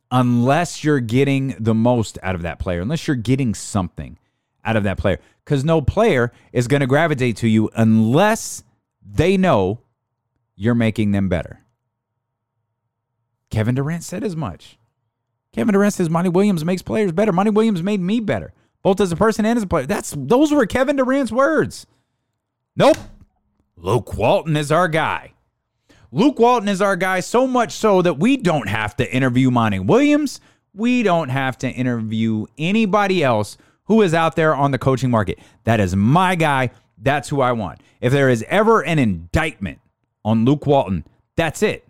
unless 0.09 0.83
you're 0.83 0.99
getting 0.99 1.55
the 1.59 1.75
most 1.75 2.17
out 2.23 2.33
of 2.33 2.41
that 2.41 2.57
player, 2.57 2.81
unless 2.81 3.07
you're 3.07 3.15
getting 3.15 3.53
something 3.53 4.17
out 4.65 4.75
of 4.75 4.83
that 4.83 4.97
player. 4.97 5.19
Because 5.45 5.63
no 5.63 5.79
player 5.79 6.31
is 6.51 6.67
going 6.67 6.81
to 6.81 6.87
gravitate 6.87 7.37
to 7.37 7.47
you 7.47 7.69
unless 7.75 8.63
they 9.01 9.37
know 9.37 9.81
you're 10.55 10.75
making 10.75 11.11
them 11.11 11.29
better. 11.29 11.61
Kevin 13.49 13.75
Durant 13.75 14.03
said 14.03 14.23
as 14.23 14.35
much. 14.35 14.77
Kevin 15.53 15.73
Durant 15.73 15.93
says 15.93 16.09
Monty 16.09 16.29
Williams 16.29 16.63
makes 16.63 16.81
players 16.81 17.11
better. 17.11 17.31
Monty 17.31 17.51
Williams 17.51 17.83
made 17.83 17.99
me 17.99 18.19
better, 18.19 18.53
both 18.81 19.01
as 19.01 19.11
a 19.11 19.17
person 19.17 19.45
and 19.45 19.57
as 19.57 19.63
a 19.63 19.67
player. 19.67 19.85
That's 19.85 20.13
those 20.17 20.51
were 20.51 20.65
Kevin 20.65 20.95
Durant's 20.95 21.31
words. 21.31 21.85
Nope. 22.75 22.97
Luke 23.75 24.15
Walton 24.15 24.55
is 24.55 24.71
our 24.71 24.87
guy. 24.87 25.33
Luke 26.11 26.39
Walton 26.39 26.69
is 26.69 26.81
our 26.81 26.95
guy 26.95 27.19
so 27.19 27.47
much 27.47 27.71
so 27.73 28.01
that 28.01 28.19
we 28.19 28.37
don't 28.37 28.67
have 28.67 28.95
to 28.97 29.13
interview 29.13 29.49
Monty 29.51 29.79
Williams. 29.79 30.39
We 30.73 31.03
don't 31.03 31.29
have 31.29 31.57
to 31.59 31.69
interview 31.69 32.45
anybody 32.57 33.23
else 33.23 33.57
who 33.85 34.01
is 34.01 34.13
out 34.13 34.35
there 34.35 34.55
on 34.55 34.71
the 34.71 34.77
coaching 34.77 35.09
market. 35.09 35.39
That 35.65 35.79
is 35.79 35.95
my 35.95 36.35
guy. 36.35 36.71
That's 37.01 37.29
who 37.29 37.41
I 37.41 37.51
want. 37.51 37.79
If 37.99 38.13
there 38.13 38.29
is 38.29 38.45
ever 38.47 38.81
an 38.81 38.99
indictment 38.99 39.79
on 40.23 40.45
Luke 40.45 40.65
Walton, 40.65 41.05
that's 41.35 41.63
it. 41.63 41.87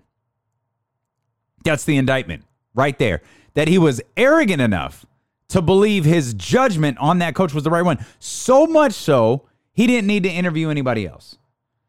That's 1.63 1.83
the 1.83 1.97
indictment 1.97 2.43
right 2.73 2.97
there. 2.97 3.21
That 3.53 3.67
he 3.67 3.77
was 3.77 4.01
arrogant 4.15 4.61
enough 4.61 5.05
to 5.49 5.61
believe 5.61 6.05
his 6.05 6.33
judgment 6.33 6.97
on 6.97 7.19
that 7.19 7.35
coach 7.35 7.53
was 7.53 7.63
the 7.65 7.69
right 7.69 7.81
one. 7.81 8.03
So 8.19 8.65
much 8.65 8.93
so, 8.93 9.47
he 9.73 9.85
didn't 9.85 10.07
need 10.07 10.23
to 10.23 10.29
interview 10.29 10.69
anybody 10.69 11.05
else. 11.05 11.37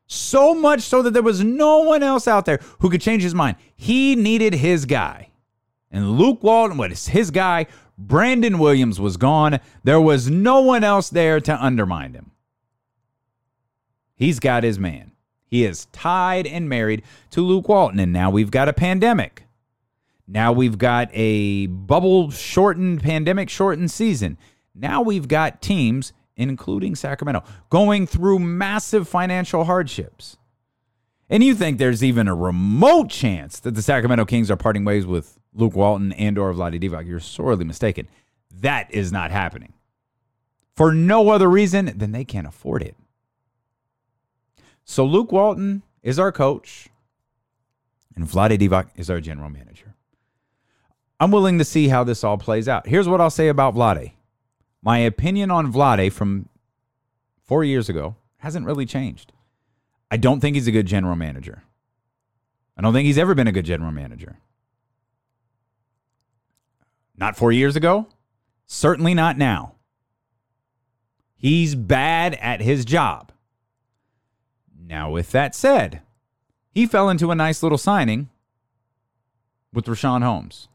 So 0.09 0.53
much 0.53 0.81
so 0.81 1.01
that 1.03 1.13
there 1.13 1.23
was 1.23 1.43
no 1.43 1.79
one 1.79 2.03
else 2.03 2.27
out 2.27 2.45
there 2.45 2.59
who 2.81 2.91
could 2.91 3.01
change 3.01 3.23
his 3.23 3.35
mind. 3.35 3.57
He 3.77 4.17
needed 4.17 4.53
his 4.55 4.85
guy. 4.85 5.31
And 5.93 6.19
Luke 6.19 6.43
Walton 6.43 6.77
was 6.77 7.07
his 7.07 7.31
guy. 7.31 7.67
Brandon 7.97 8.59
Williams 8.59 8.99
was 8.99 9.17
gone. 9.17 9.61
There 9.85 10.01
was 10.01 10.29
no 10.29 10.61
one 10.61 10.83
else 10.83 11.09
there 11.09 11.41
to 11.41 11.65
undermine 11.65 12.15
him. 12.15 12.32
He's 14.23 14.39
got 14.39 14.63
his 14.63 14.79
man. 14.79 15.11
He 15.49 15.65
is 15.65 15.87
tied 15.87 16.47
and 16.47 16.69
married 16.69 17.03
to 17.31 17.41
Luke 17.41 17.69
Walton. 17.69 17.99
And 17.99 18.13
now 18.13 18.31
we've 18.31 18.53
got 18.53 18.69
a 18.69 18.73
pandemic. 18.73 19.47
Now 20.29 20.53
we've 20.53 20.79
got 20.79 21.09
a 21.13 21.67
bubble 21.67 22.31
shortened, 22.31 23.03
pandemic 23.03 23.51
shortened 23.51 23.91
season. 23.91 24.39
Now 24.77 25.03
we've 25.03 25.27
got 25.27 25.61
teams, 25.61 26.13
including 26.37 26.95
Sacramento, 26.95 27.43
going 27.69 28.07
through 28.07 28.39
massive 28.39 29.09
financial 29.09 29.65
hardships. 29.65 30.37
And 31.29 31.43
you 31.43 31.57
think 31.57 31.79
there's 31.79 32.05
even 32.05 32.29
a 32.29 32.35
remote 32.37 33.11
chance 33.11 33.59
that 33.59 33.75
the 33.75 33.83
Sacramento 33.83 34.25
Kings 34.27 34.53
are 34.53 34.57
parting 34.57 34.85
ways 34.85 35.05
with 35.05 35.37
Luke 35.53 35.75
Walton 35.75 36.13
and 36.13 36.39
or 36.39 36.55
Vlade 36.55 36.81
Divac, 36.81 37.09
you're 37.09 37.19
sorely 37.19 37.65
mistaken. 37.65 38.07
That 38.61 38.87
is 38.95 39.11
not 39.11 39.33
happening. 39.33 39.73
For 40.77 40.95
no 40.95 41.31
other 41.31 41.51
reason 41.51 41.99
than 41.99 42.13
they 42.13 42.25
can't 42.25 42.47
afford 42.47 42.85
it. 42.85 42.95
So 44.85 45.05
Luke 45.05 45.33
Walton 45.33 45.83
is 46.03 46.19
our 46.19 46.33
coach, 46.33 46.89
and 48.17 48.27
Vlade 48.27 48.59
Divac 48.59 48.89
is 48.97 49.09
our 49.09 49.21
general 49.21 49.49
manager. 49.51 49.95
I'm 51.21 51.31
willing 51.31 51.59
to 51.59 51.65
see 51.65 51.89
how 51.89 52.03
this 52.05 52.25
all 52.25 52.37
plays 52.37 52.69
out. 52.69 52.87
Here's 52.87 53.09
what 53.09 53.21
I'll 53.21 53.31
say 53.31 53.49
about 53.49 53.75
Vlade. 53.75 54.13
My 54.83 54.99
opinion 54.99 55.51
on 55.51 55.73
Vlade 55.73 56.13
from 56.13 56.49
four 57.45 57.63
years 57.63 57.89
ago 57.89 58.17
hasn't 58.39 58.67
really 58.67 58.87
changed. 58.87 59.33
I 60.11 60.17
don't 60.17 60.41
think 60.41 60.57
he's 60.57 60.67
a 60.67 60.73
good 60.73 60.87
general 60.87 61.17
manager. 61.17 61.63
I 62.77 62.83
don't 62.83 62.93
think 62.93 63.07
he's 63.07 63.19
ever 63.19 63.35
been 63.35 63.47
a 63.47 63.53
good 63.53 63.65
general 63.65 63.93
manager. 63.93 64.39
Not 67.17 67.37
four 67.37 67.53
years 67.53 67.77
ago. 67.77 68.09
Certainly 68.67 69.15
not 69.15 69.39
now. 69.39 69.75
He's 71.37 71.75
bad 71.75 72.35
at 72.35 72.61
his 72.61 72.85
job. 72.85 73.32
Now, 74.87 75.11
with 75.11 75.31
that 75.33 75.55
said, 75.55 76.03
he 76.71 76.87
fell 76.87 77.09
into 77.09 77.31
a 77.31 77.35
nice 77.35 77.63
little 77.63 77.79
signing 77.79 78.29
with 79.73 79.87
Richaun 79.87 80.23
Holmes. 80.23 80.69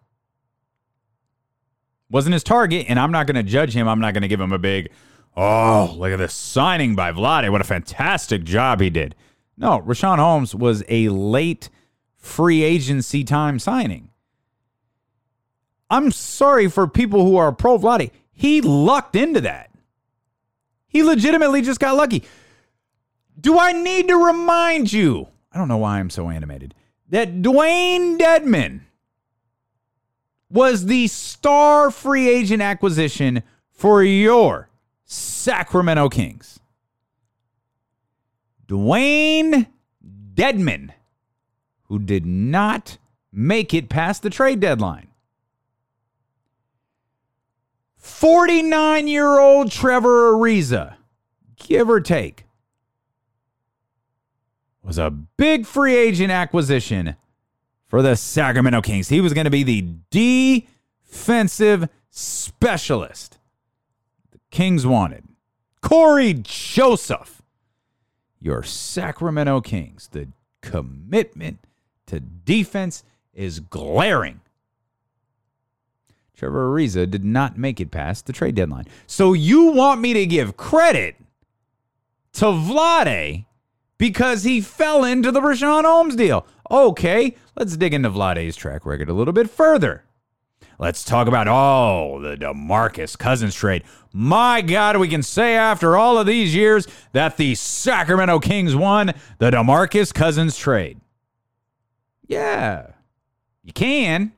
Wasn't 2.10 2.34
his 2.34 2.44
target, 2.44 2.86
and 2.88 3.00
I'm 3.00 3.12
not 3.12 3.28
going 3.28 3.36
to 3.36 3.44
judge 3.44 3.76
him. 3.76 3.88
I'm 3.88 4.00
not 4.00 4.14
going 4.14 4.22
to 4.22 4.28
give 4.28 4.40
him 4.40 4.54
a 4.54 4.60
big, 4.60 4.90
oh, 5.36 5.94
look 5.98 6.12
at 6.12 6.18
this 6.18 6.34
signing 6.34 6.96
by 6.96 7.12
Vlade. 7.12 7.52
What 7.52 7.62
a 7.62 7.66
fantastic 7.66 8.44
job 8.44 8.80
he 8.80 8.90
did. 8.90 9.14
No, 9.58 9.82
Richaun 9.82 10.18
Holmes 10.18 10.56
was 10.56 10.84
a 10.88 11.10
late 11.10 11.70
free 12.16 12.64
agency 12.64 13.24
time 13.24 13.60
signing. 13.60 14.12
I'm 15.90 16.12
sorry 16.12 16.70
for 16.70 16.88
people 16.88 17.26
who 17.26 17.38
are 17.38 17.52
pro 17.52 17.78
Vlade. 17.78 18.12
He 18.32 18.62
lucked 18.62 19.16
into 19.16 19.42
that. 19.42 19.72
He 20.88 21.04
legitimately 21.04 21.62
just 21.62 21.80
got 21.80 21.96
lucky. 21.96 22.24
Do 23.40 23.60
I 23.60 23.72
need 23.72 24.08
to 24.08 24.16
remind 24.16 24.92
you? 24.92 25.28
I 25.52 25.58
don't 25.58 25.68
know 25.68 25.78
why 25.78 26.00
I'm 26.00 26.10
so 26.10 26.30
animated. 26.30 26.74
That 27.10 27.42
Dewayne 27.42 28.18
Dedmon 28.18 28.82
was 30.50 30.86
the 30.86 31.08
star 31.08 31.92
free 31.92 32.30
agent 32.30 32.62
acquisition 32.62 33.44
for 33.72 34.04
your 34.04 34.70
Sacramento 35.06 36.10
Kings. 36.10 36.60
Dewayne 38.68 39.68
Dedmon, 40.34 40.92
who 41.84 42.00
did 42.00 42.26
not 42.26 42.98
make 43.32 43.74
it 43.74 43.88
past 43.88 44.24
the 44.24 44.30
trade 44.30 44.60
deadline. 44.60 45.08
49 47.96 49.08
year 49.08 49.40
old 49.40 49.72
Trevor 49.72 50.34
Ariza, 50.34 50.96
give 51.58 51.90
or 51.90 52.02
take, 52.02 52.47
was 54.88 54.98
a 54.98 55.12
big 55.12 55.66
free 55.66 55.96
agent 55.96 56.32
acquisition 56.32 57.18
for 57.88 58.02
the 58.02 58.16
Sacramento 58.16 58.82
Kings. 58.82 59.10
He 59.10 59.20
was 59.20 59.34
going 59.34 59.46
to 59.46 59.52
be 59.52 59.64
the 59.64 59.86
defensive 60.10 61.90
specialist 62.10 63.38
the 64.32 64.40
Kings 64.50 64.88
wanted. 64.88 65.26
Cory 65.82 66.36
Joseph, 66.42 67.42
your 68.40 68.64
Sacramento 68.64 69.60
Kings. 69.60 70.08
The 70.08 70.30
commitment 70.62 71.60
to 72.06 72.22
defense 72.22 73.04
is 73.34 73.60
glaring. 73.60 74.40
Trevor 76.34 76.72
Ariza 76.72 77.10
did 77.10 77.26
not 77.26 77.58
make 77.58 77.82
it 77.82 77.92
past 77.92 78.26
the 78.26 78.34
trade 78.34 78.56
deadline. 78.56 78.86
So 79.06 79.34
you 79.34 79.72
want 79.72 80.00
me 80.00 80.14
to 80.14 80.26
give 80.26 80.56
credit 80.56 81.16
to 82.34 82.46
Vlade 82.46 83.47
because 83.98 84.44
he 84.44 84.62
fell 84.62 85.04
into 85.04 85.32
the 85.32 85.42
Richaun 85.42 85.84
Holmes 85.84 86.16
deal. 86.16 86.46
Okay, 86.70 87.36
let's 87.56 87.78
dig 87.78 87.94
into 87.94 88.10
Vlade's 88.10 88.56
track 88.56 88.86
record 88.86 89.10
a 89.10 89.14
little 89.14 89.34
bit 89.34 89.50
further. 89.50 90.04
Let's 90.80 91.04
talk 91.04 91.28
about, 91.28 91.48
oh, 91.48 92.20
the 92.22 92.36
DeMarcus 92.36 93.18
Cousins 93.18 93.56
trade. 93.56 93.84
My 94.14 94.62
God, 94.62 94.98
we 94.98 95.08
can 95.08 95.24
say 95.24 95.56
after 95.56 95.98
all 95.98 96.20
of 96.20 96.28
these 96.28 96.54
years 96.54 96.88
that 97.14 97.38
the 97.38 97.56
Sacramento 97.56 98.40
Kings 98.40 98.76
won 98.76 99.14
the 99.40 99.50
DeMarcus 99.50 100.14
Cousins 100.14 100.56
trade. 100.56 101.00
Yeah, 102.28 102.92
you 103.64 103.74
can. 103.74 104.34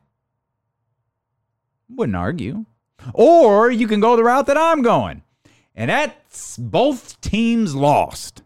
Wouldn't 1.90 2.16
argue. 2.16 2.66
Or 3.14 3.70
you 3.70 3.88
can 3.88 4.00
go 4.00 4.16
the 4.16 4.24
route 4.24 4.46
that 4.46 4.58
I'm 4.58 4.82
going. 4.82 5.24
And 5.76 5.90
that's 5.90 6.58
both 6.58 7.20
teams 7.20 7.76
lost. 7.76 8.44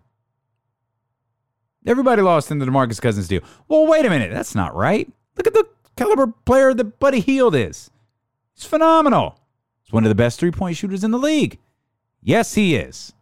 Everybody 1.86 2.22
lost 2.22 2.52
in 2.52 2.60
the 2.60 2.66
DeMarcus 2.66 3.02
Cousins 3.02 3.28
deal. 3.28 3.42
Well, 3.68 3.88
wait 3.88 4.06
a 4.06 4.10
minute. 4.10 4.32
That's 4.32 4.56
not 4.56 4.75
right. 4.75 5.12
Look 5.36 5.48
at 5.48 5.54
the 5.54 5.68
caliber 5.98 6.28
player 6.28 6.74
that 6.74 7.00
Buddy 7.00 7.20
Hield 7.20 7.56
is. 7.56 7.90
He's 8.54 8.66
phenomenal. 8.66 9.40
He's 9.84 9.92
one 9.92 10.06
of 10.06 10.10
the 10.10 10.16
best 10.16 10.40
three 10.40 10.52
point 10.52 10.78
shooters 10.78 11.04
in 11.04 11.12
the 11.12 11.18
league. 11.18 11.60
Yes, 12.22 12.54
he 12.54 12.75
is. 12.75 13.13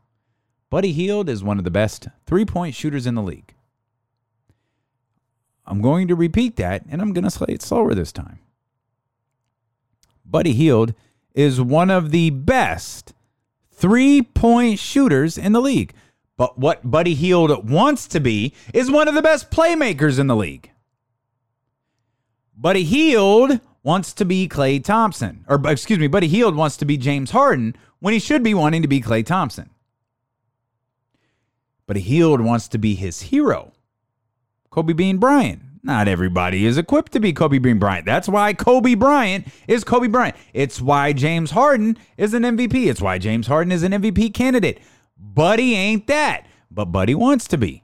Buddy 0.69 0.93
Hield 0.93 1.27
is 1.27 1.43
one 1.43 1.57
of 1.57 1.63
the 1.63 1.71
best 1.71 2.07
three 2.25 2.45
point 2.45 2.75
shooters 2.75 3.07
in 3.07 3.15
the 3.15 3.23
league. 3.23 3.53
I'm 5.65 5.81
going 5.81 6.07
to 6.07 6.15
repeat 6.15 6.55
that, 6.57 6.83
and 6.89 7.01
I'm 7.01 7.13
going 7.13 7.23
to 7.23 7.31
say 7.31 7.45
it 7.47 7.61
slower 7.61 7.93
this 7.95 8.11
time. 8.11 8.39
Buddy 10.25 10.53
Hield 10.53 10.93
is 11.33 11.61
one 11.61 11.89
of 11.89 12.11
the 12.11 12.29
best 12.29 13.13
three 13.71 14.21
point 14.21 14.79
shooters 14.79 15.37
in 15.37 15.53
the 15.53 15.61
league. 15.61 15.93
But 16.41 16.57
what 16.57 16.89
Buddy 16.89 17.13
Hield 17.13 17.69
wants 17.69 18.07
to 18.07 18.19
be 18.19 18.55
is 18.73 18.89
one 18.89 19.07
of 19.07 19.13
the 19.13 19.21
best 19.21 19.51
playmakers 19.51 20.17
in 20.17 20.25
the 20.25 20.35
league. 20.35 20.71
Buddy 22.57 22.83
Hield 22.83 23.59
wants 23.83 24.11
to 24.13 24.25
be 24.25 24.49
Klay 24.49 24.83
Thompson, 24.83 25.45
or 25.47 25.61
excuse 25.67 25.99
me, 25.99 26.07
Buddy 26.07 26.27
Hield 26.27 26.55
wants 26.55 26.77
to 26.77 26.85
be 26.85 26.97
James 26.97 27.29
Harden 27.29 27.75
when 27.99 28.15
he 28.15 28.19
should 28.19 28.41
be 28.41 28.55
wanting 28.55 28.81
to 28.81 28.87
be 28.87 29.01
Klay 29.01 29.23
Thompson. 29.23 29.69
Buddy 31.85 31.99
Hield 32.01 32.41
wants 32.41 32.67
to 32.69 32.79
be 32.79 32.95
his 32.95 33.21
hero, 33.21 33.73
Kobe 34.71 34.93
Bean 34.93 35.17
Bryant. 35.19 35.61
Not 35.83 36.07
everybody 36.07 36.65
is 36.65 36.77
equipped 36.77 37.11
to 37.11 37.19
be 37.19 37.33
Kobe 37.33 37.59
Bean 37.59 37.77
Bryant. 37.77 38.05
That's 38.07 38.27
why 38.27 38.53
Kobe 38.53 38.95
Bryant 38.95 39.47
is 39.67 39.83
Kobe 39.83 40.07
Bryant. 40.07 40.35
It's 40.53 40.81
why 40.81 41.13
James 41.13 41.51
Harden 41.51 41.99
is 42.17 42.33
an 42.33 42.43
MVP. 42.43 42.87
It's 42.87 43.01
why 43.01 43.19
James 43.19 43.45
Harden 43.45 43.71
is 43.71 43.83
an 43.83 43.91
MVP 43.91 44.33
candidate. 44.33 44.79
Buddy 45.21 45.75
ain't 45.75 46.07
that, 46.07 46.47
but 46.71 46.85
Buddy 46.85 47.13
wants 47.13 47.47
to 47.49 47.57
be. 47.57 47.83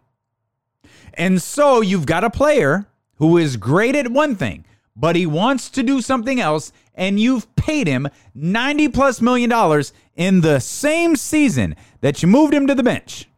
And 1.13 1.41
so 1.41 1.81
you've 1.81 2.05
got 2.05 2.23
a 2.23 2.29
player 2.29 2.87
who 3.15 3.37
is 3.37 3.57
great 3.57 3.95
at 3.95 4.11
one 4.11 4.35
thing, 4.35 4.65
but 4.95 5.15
he 5.15 5.25
wants 5.25 5.69
to 5.69 5.83
do 5.83 6.01
something 6.01 6.39
else, 6.39 6.71
and 6.95 7.19
you've 7.19 7.53
paid 7.55 7.87
him 7.87 8.07
90 8.33 8.89
plus 8.89 9.21
million 9.21 9.49
dollars 9.49 9.93
in 10.15 10.41
the 10.41 10.59
same 10.59 11.15
season 11.15 11.75
that 12.01 12.21
you 12.21 12.27
moved 12.27 12.53
him 12.53 12.65
to 12.67 12.75
the 12.75 12.83
bench. 12.83 13.29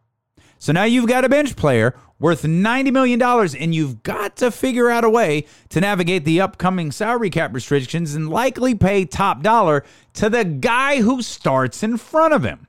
So 0.58 0.72
now 0.72 0.84
you've 0.84 1.08
got 1.08 1.24
a 1.24 1.28
bench 1.28 1.56
player 1.56 1.94
worth 2.18 2.42
$90 2.42 2.92
million, 2.92 3.20
and 3.22 3.74
you've 3.74 4.02
got 4.02 4.36
to 4.36 4.50
figure 4.50 4.90
out 4.90 5.04
a 5.04 5.10
way 5.10 5.46
to 5.70 5.80
navigate 5.80 6.24
the 6.24 6.40
upcoming 6.40 6.92
salary 6.92 7.30
cap 7.30 7.54
restrictions 7.54 8.14
and 8.14 8.28
likely 8.28 8.74
pay 8.74 9.04
top 9.04 9.42
dollar 9.42 9.84
to 10.14 10.28
the 10.28 10.44
guy 10.44 11.00
who 11.00 11.22
starts 11.22 11.82
in 11.82 11.96
front 11.96 12.34
of 12.34 12.44
him. 12.44 12.66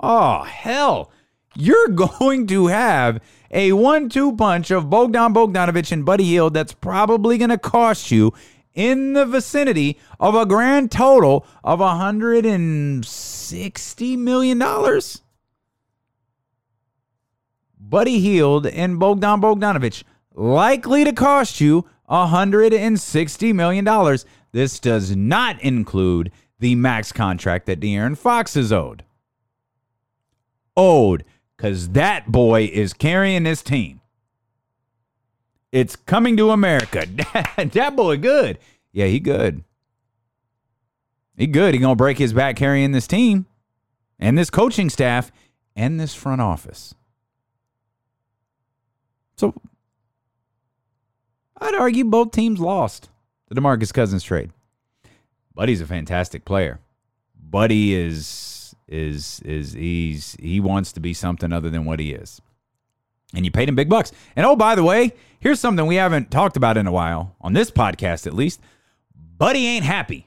Oh, 0.00 0.42
hell. 0.42 1.10
You're 1.54 1.88
going 1.88 2.46
to 2.48 2.66
have 2.68 3.20
a 3.50 3.72
one 3.72 4.08
two 4.08 4.34
punch 4.36 4.70
of 4.70 4.88
Bogdan 4.90 5.34
Bogdanovich 5.34 5.92
and 5.92 6.04
Buddy 6.04 6.24
Hield 6.24 6.54
that's 6.54 6.72
probably 6.72 7.38
going 7.38 7.50
to 7.50 7.58
cost 7.58 8.10
you 8.10 8.32
in 8.74 9.12
the 9.14 9.26
vicinity 9.26 9.98
of 10.20 10.34
a 10.34 10.46
grand 10.46 10.90
total 10.92 11.46
of 11.64 11.80
$160 11.80 14.18
million. 14.18 14.58
Buddy 17.80 18.20
Hield 18.20 18.66
and 18.66 19.00
Bogdan 19.00 19.40
Bogdanovich 19.40 20.04
likely 20.34 21.04
to 21.04 21.12
cost 21.12 21.60
you 21.60 21.86
$160 22.08 23.54
million. 23.54 24.18
This 24.52 24.78
does 24.78 25.16
not 25.16 25.60
include 25.60 26.30
the 26.60 26.74
max 26.74 27.12
contract 27.12 27.66
that 27.66 27.78
De'Aaron 27.80 28.16
Fox 28.16 28.56
is 28.56 28.72
owed. 28.72 29.04
Owed, 30.78 31.24
because 31.56 31.88
that 31.90 32.30
boy 32.30 32.70
is 32.72 32.92
carrying 32.92 33.42
this 33.42 33.62
team. 33.62 34.00
It's 35.72 35.96
coming 35.96 36.36
to 36.36 36.50
America. 36.50 37.04
that 37.56 37.96
boy 37.96 38.16
good. 38.16 38.58
Yeah, 38.92 39.06
he 39.06 39.18
good. 39.18 39.64
He 41.36 41.48
good. 41.48 41.74
He 41.74 41.80
gonna 41.80 41.96
break 41.96 42.18
his 42.18 42.32
back 42.32 42.54
carrying 42.54 42.92
this 42.92 43.08
team 43.08 43.46
and 44.20 44.38
this 44.38 44.50
coaching 44.50 44.88
staff 44.88 45.32
and 45.74 45.98
this 45.98 46.14
front 46.14 46.40
office. 46.40 46.94
So 49.36 49.54
I'd 51.60 51.74
argue 51.74 52.04
both 52.04 52.30
teams 52.30 52.60
lost 52.60 53.08
the 53.48 53.54
DeMarcus 53.54 53.92
Cousins 53.92 54.22
trade. 54.22 54.52
Buddy's 55.54 55.80
a 55.80 55.86
fantastic 55.86 56.44
player. 56.44 56.78
Buddy 57.36 57.94
is 57.94 58.26
is 58.88 59.40
is 59.44 59.72
he's 59.72 60.36
he 60.40 60.60
wants 60.60 60.92
to 60.92 61.00
be 61.00 61.14
something 61.14 61.52
other 61.52 61.70
than 61.70 61.84
what 61.84 62.00
he 62.00 62.12
is. 62.12 62.40
And 63.34 63.44
you 63.44 63.50
paid 63.50 63.68
him 63.68 63.74
big 63.74 63.90
bucks. 63.90 64.10
And 64.36 64.46
oh, 64.46 64.56
by 64.56 64.74
the 64.74 64.82
way, 64.82 65.12
here's 65.38 65.60
something 65.60 65.86
we 65.86 65.96
haven't 65.96 66.30
talked 66.30 66.56
about 66.56 66.78
in 66.78 66.86
a 66.86 66.92
while, 66.92 67.36
on 67.40 67.52
this 67.52 67.70
podcast 67.70 68.26
at 68.26 68.32
least. 68.32 68.60
Buddy 69.14 69.66
ain't 69.66 69.84
happy. 69.84 70.26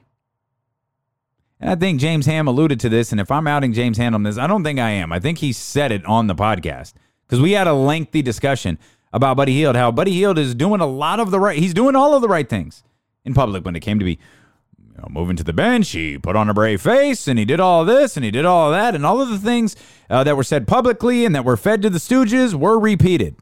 And 1.60 1.70
I 1.70 1.74
think 1.74 2.00
James 2.00 2.26
Ham 2.26 2.48
alluded 2.48 2.80
to 2.80 2.88
this. 2.88 3.12
And 3.12 3.20
if 3.20 3.30
I'm 3.30 3.46
outing 3.46 3.72
James 3.72 3.98
Ham 3.98 4.14
on 4.14 4.22
this, 4.22 4.38
I 4.38 4.46
don't 4.46 4.64
think 4.64 4.78
I 4.78 4.90
am. 4.90 5.12
I 5.12 5.18
think 5.18 5.38
he 5.38 5.52
said 5.52 5.92
it 5.92 6.04
on 6.06 6.26
the 6.26 6.34
podcast 6.34 6.92
because 7.26 7.40
we 7.40 7.52
had 7.52 7.66
a 7.66 7.72
lengthy 7.72 8.22
discussion 8.22 8.78
about 9.12 9.36
Buddy 9.36 9.52
Hield, 9.52 9.76
how 9.76 9.90
Buddy 9.90 10.12
Hield 10.12 10.38
is 10.38 10.54
doing 10.54 10.80
a 10.80 10.86
lot 10.86 11.20
of 11.20 11.30
the 11.30 11.38
right, 11.38 11.58
he's 11.58 11.74
doing 11.74 11.94
all 11.94 12.14
of 12.14 12.22
the 12.22 12.28
right 12.28 12.48
things 12.48 12.82
in 13.24 13.34
public 13.34 13.64
when 13.64 13.76
it 13.76 13.80
came 13.80 13.98
to 13.98 14.04
be 14.04 14.18
you 14.92 15.00
know, 15.00 15.08
moving 15.10 15.36
to 15.36 15.44
the 15.44 15.52
bench. 15.52 15.90
He 15.90 16.18
put 16.18 16.36
on 16.36 16.48
a 16.48 16.54
brave 16.54 16.82
face 16.82 17.26
and 17.26 17.38
he 17.38 17.44
did 17.44 17.60
all 17.60 17.84
this 17.84 18.16
and 18.16 18.24
he 18.24 18.30
did 18.30 18.44
all 18.44 18.70
that. 18.70 18.94
And 18.94 19.06
all 19.06 19.20
of 19.20 19.30
the 19.30 19.38
things 19.38 19.74
uh, 20.10 20.24
that 20.24 20.36
were 20.36 20.44
said 20.44 20.68
publicly 20.68 21.24
and 21.24 21.34
that 21.34 21.44
were 21.44 21.56
fed 21.56 21.82
to 21.82 21.90
the 21.90 21.98
Stooges 21.98 22.54
were 22.54 22.78
repeated. 22.78 23.36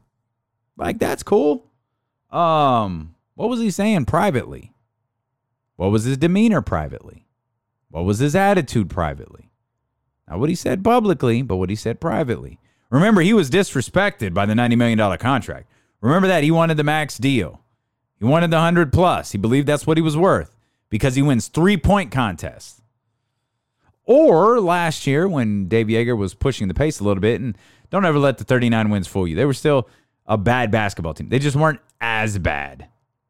Like, 0.77 0.99
that's 0.99 1.23
cool. 1.23 1.69
Um, 2.29 3.15
what 3.35 3.49
was 3.49 3.59
he 3.59 3.69
saying 3.71 4.05
privately? 4.05 4.73
What 5.75 5.91
was 5.91 6.05
his 6.05 6.17
demeanor 6.17 6.61
privately? 6.61 7.25
What 7.89 8.05
was 8.05 8.19
his 8.19 8.35
attitude 8.35 8.89
privately? 8.89 9.51
Not 10.29 10.39
what 10.39 10.49
he 10.49 10.55
said 10.55 10.83
publicly, 10.83 11.41
but 11.41 11.57
what 11.57 11.69
he 11.69 11.75
said 11.75 11.99
privately. 11.99 12.59
Remember, 12.89 13.21
he 13.21 13.33
was 13.33 13.49
disrespected 13.49 14.33
by 14.33 14.45
the 14.45 14.53
$90 14.53 14.77
million 14.77 15.17
contract. 15.17 15.69
Remember 15.99 16.27
that. 16.27 16.43
He 16.43 16.51
wanted 16.51 16.77
the 16.77 16.83
max 16.83 17.17
deal. 17.17 17.61
He 18.17 18.25
wanted 18.25 18.51
the 18.51 18.57
100 18.57 18.93
plus. 18.93 19.31
He 19.31 19.37
believed 19.37 19.67
that's 19.67 19.85
what 19.85 19.97
he 19.97 20.01
was 20.01 20.15
worth 20.15 20.55
because 20.91 21.15
he 21.15 21.23
wins 21.23 21.47
three 21.47 21.77
point 21.77 22.11
contests. 22.11 22.83
Or 24.03 24.59
last 24.59 25.07
year 25.07 25.27
when 25.27 25.67
Dave 25.67 25.87
Joerger 25.87 26.15
was 26.15 26.35
pushing 26.35 26.67
the 26.67 26.75
pace 26.75 26.99
a 26.99 27.03
little 27.03 27.21
bit, 27.21 27.41
and 27.41 27.57
don't 27.89 28.05
ever 28.05 28.19
let 28.19 28.37
the 28.37 28.43
39 28.43 28.91
wins 28.91 29.07
fool 29.07 29.27
you. 29.27 29.35
They 29.35 29.45
were 29.45 29.53
still 29.53 29.89
a 30.27 30.37
bad 30.37 30.69
basketball 30.69 31.15
team. 31.15 31.29
They 31.29 31.39
just 31.39 31.55
weren't 31.55 31.79
as 31.99 32.37
bad. 32.37 32.87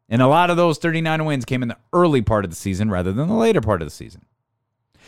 And 0.10 0.22
a 0.22 0.28
lot 0.28 0.50
of 0.50 0.58
those 0.58 0.78
39 0.78 1.24
wins 1.24 1.46
came 1.46 1.62
in 1.62 1.70
the 1.70 1.78
early 1.94 2.22
part 2.22 2.44
of 2.44 2.52
the 2.52 2.58
season 2.58 2.90
rather 2.90 3.14
than 3.14 3.30
the 3.30 3.34
later 3.34 3.62
part 3.62 3.82
of 3.82 3.88
the 3.88 3.94
season. 3.94 4.26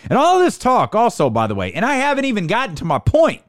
And 0.10 0.18
all 0.18 0.40
this 0.40 0.58
talk, 0.58 0.96
also, 0.96 1.30
by 1.30 1.48
the 1.48 1.56
way, 1.56 1.74
and 1.74 1.86
I 1.86 1.96
haven't 1.96 2.26
even 2.26 2.48
gotten 2.48 2.76
to 2.78 2.86
my 2.86 3.00
point 3.00 3.42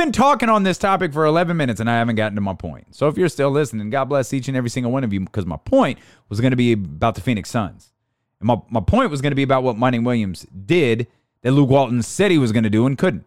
been 0.00 0.12
talking 0.12 0.48
on 0.48 0.62
this 0.62 0.78
topic 0.78 1.12
for 1.12 1.24
11 1.24 1.56
minutes 1.56 1.80
and 1.80 1.90
I 1.90 1.98
haven't 1.98 2.16
gotten 2.16 2.36
to 2.36 2.40
my 2.40 2.54
point. 2.54 2.94
So 2.94 3.08
if 3.08 3.18
you're 3.18 3.28
still 3.28 3.50
listening, 3.50 3.90
God 3.90 4.06
bless 4.06 4.32
each 4.32 4.48
and 4.48 4.56
every 4.56 4.70
single 4.70 4.92
one 4.92 5.04
of 5.04 5.12
you 5.12 5.20
because 5.20 5.46
my 5.46 5.56
point 5.58 5.98
was 6.28 6.40
going 6.40 6.52
to 6.52 6.56
be 6.56 6.72
about 6.72 7.14
the 7.14 7.20
Phoenix 7.20 7.50
Suns. 7.50 7.89
And 8.40 8.46
my, 8.46 8.60
my 8.70 8.80
point 8.80 9.10
was 9.10 9.20
going 9.20 9.32
to 9.32 9.36
be 9.36 9.42
about 9.42 9.62
what 9.62 9.76
Monty 9.76 9.98
Williams 9.98 10.46
did 10.66 11.06
that 11.42 11.52
Luke 11.52 11.70
Walton 11.70 12.02
said 12.02 12.30
he 12.30 12.38
was 12.38 12.52
going 12.52 12.64
to 12.64 12.70
do 12.70 12.86
and 12.86 12.98
couldn't. 12.98 13.24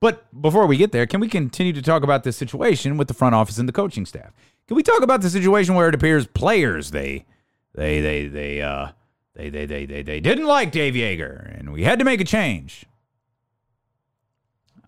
But 0.00 0.40
before 0.40 0.66
we 0.66 0.78
get 0.78 0.92
there, 0.92 1.06
can 1.06 1.20
we 1.20 1.28
continue 1.28 1.74
to 1.74 1.82
talk 1.82 2.02
about 2.02 2.24
this 2.24 2.36
situation 2.36 2.96
with 2.96 3.08
the 3.08 3.14
front 3.14 3.34
office 3.34 3.58
and 3.58 3.68
the 3.68 3.72
coaching 3.72 4.06
staff? 4.06 4.32
Can 4.66 4.76
we 4.76 4.82
talk 4.82 5.02
about 5.02 5.20
the 5.20 5.28
situation 5.28 5.74
where 5.74 5.88
it 5.88 5.94
appears 5.94 6.26
players 6.26 6.90
they 6.90 7.26
they 7.74 8.00
they 8.00 8.26
they 8.26 8.62
uh 8.62 8.88
they 9.34 9.50
they 9.50 9.66
they 9.66 9.86
they, 9.86 10.02
they 10.02 10.20
didn't 10.20 10.46
like 10.46 10.72
Dave 10.72 10.94
Joerger 10.94 11.58
and 11.58 11.72
we 11.72 11.84
had 11.84 11.98
to 11.98 12.04
make 12.04 12.20
a 12.20 12.24
change. 12.24 12.86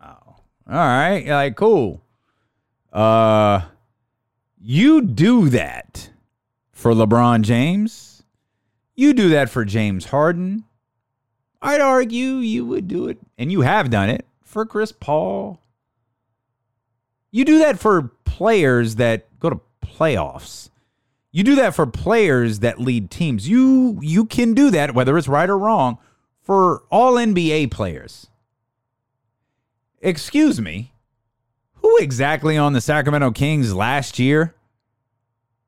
Oh. 0.02 0.06
All 0.06 0.36
right, 0.66 1.26
like 1.26 1.56
cool. 1.56 2.02
Uh 2.92 3.62
you 4.60 5.02
do 5.02 5.48
that 5.48 6.10
for 6.70 6.92
LeBron 6.92 7.42
James. 7.42 8.11
You 8.94 9.12
do 9.12 9.30
that 9.30 9.48
for 9.48 9.64
James 9.64 10.06
Harden. 10.06 10.64
I'd 11.60 11.80
argue 11.80 12.36
you 12.36 12.66
would 12.66 12.88
do 12.88 13.08
it, 13.08 13.18
and 13.38 13.50
you 13.50 13.60
have 13.60 13.90
done 13.90 14.10
it 14.10 14.26
for 14.42 14.66
Chris 14.66 14.92
Paul. 14.92 15.60
You 17.30 17.44
do 17.44 17.58
that 17.60 17.78
for 17.78 18.12
players 18.24 18.96
that 18.96 19.26
go 19.38 19.50
to 19.50 19.60
playoffs. 19.80 20.68
You 21.30 21.44
do 21.44 21.54
that 21.54 21.74
for 21.74 21.86
players 21.86 22.58
that 22.58 22.78
lead 22.78 23.10
teams. 23.10 23.48
You 23.48 23.98
you 24.02 24.26
can 24.26 24.52
do 24.52 24.70
that 24.70 24.94
whether 24.94 25.16
it's 25.16 25.28
right 25.28 25.48
or 25.48 25.56
wrong 25.56 25.96
for 26.42 26.82
all 26.90 27.14
NBA 27.14 27.70
players. 27.70 28.26
Excuse 30.02 30.60
me. 30.60 30.92
Who 31.76 31.96
exactly 31.98 32.58
on 32.58 32.74
the 32.74 32.80
Sacramento 32.80 33.30
Kings 33.30 33.74
last 33.74 34.18
year 34.18 34.54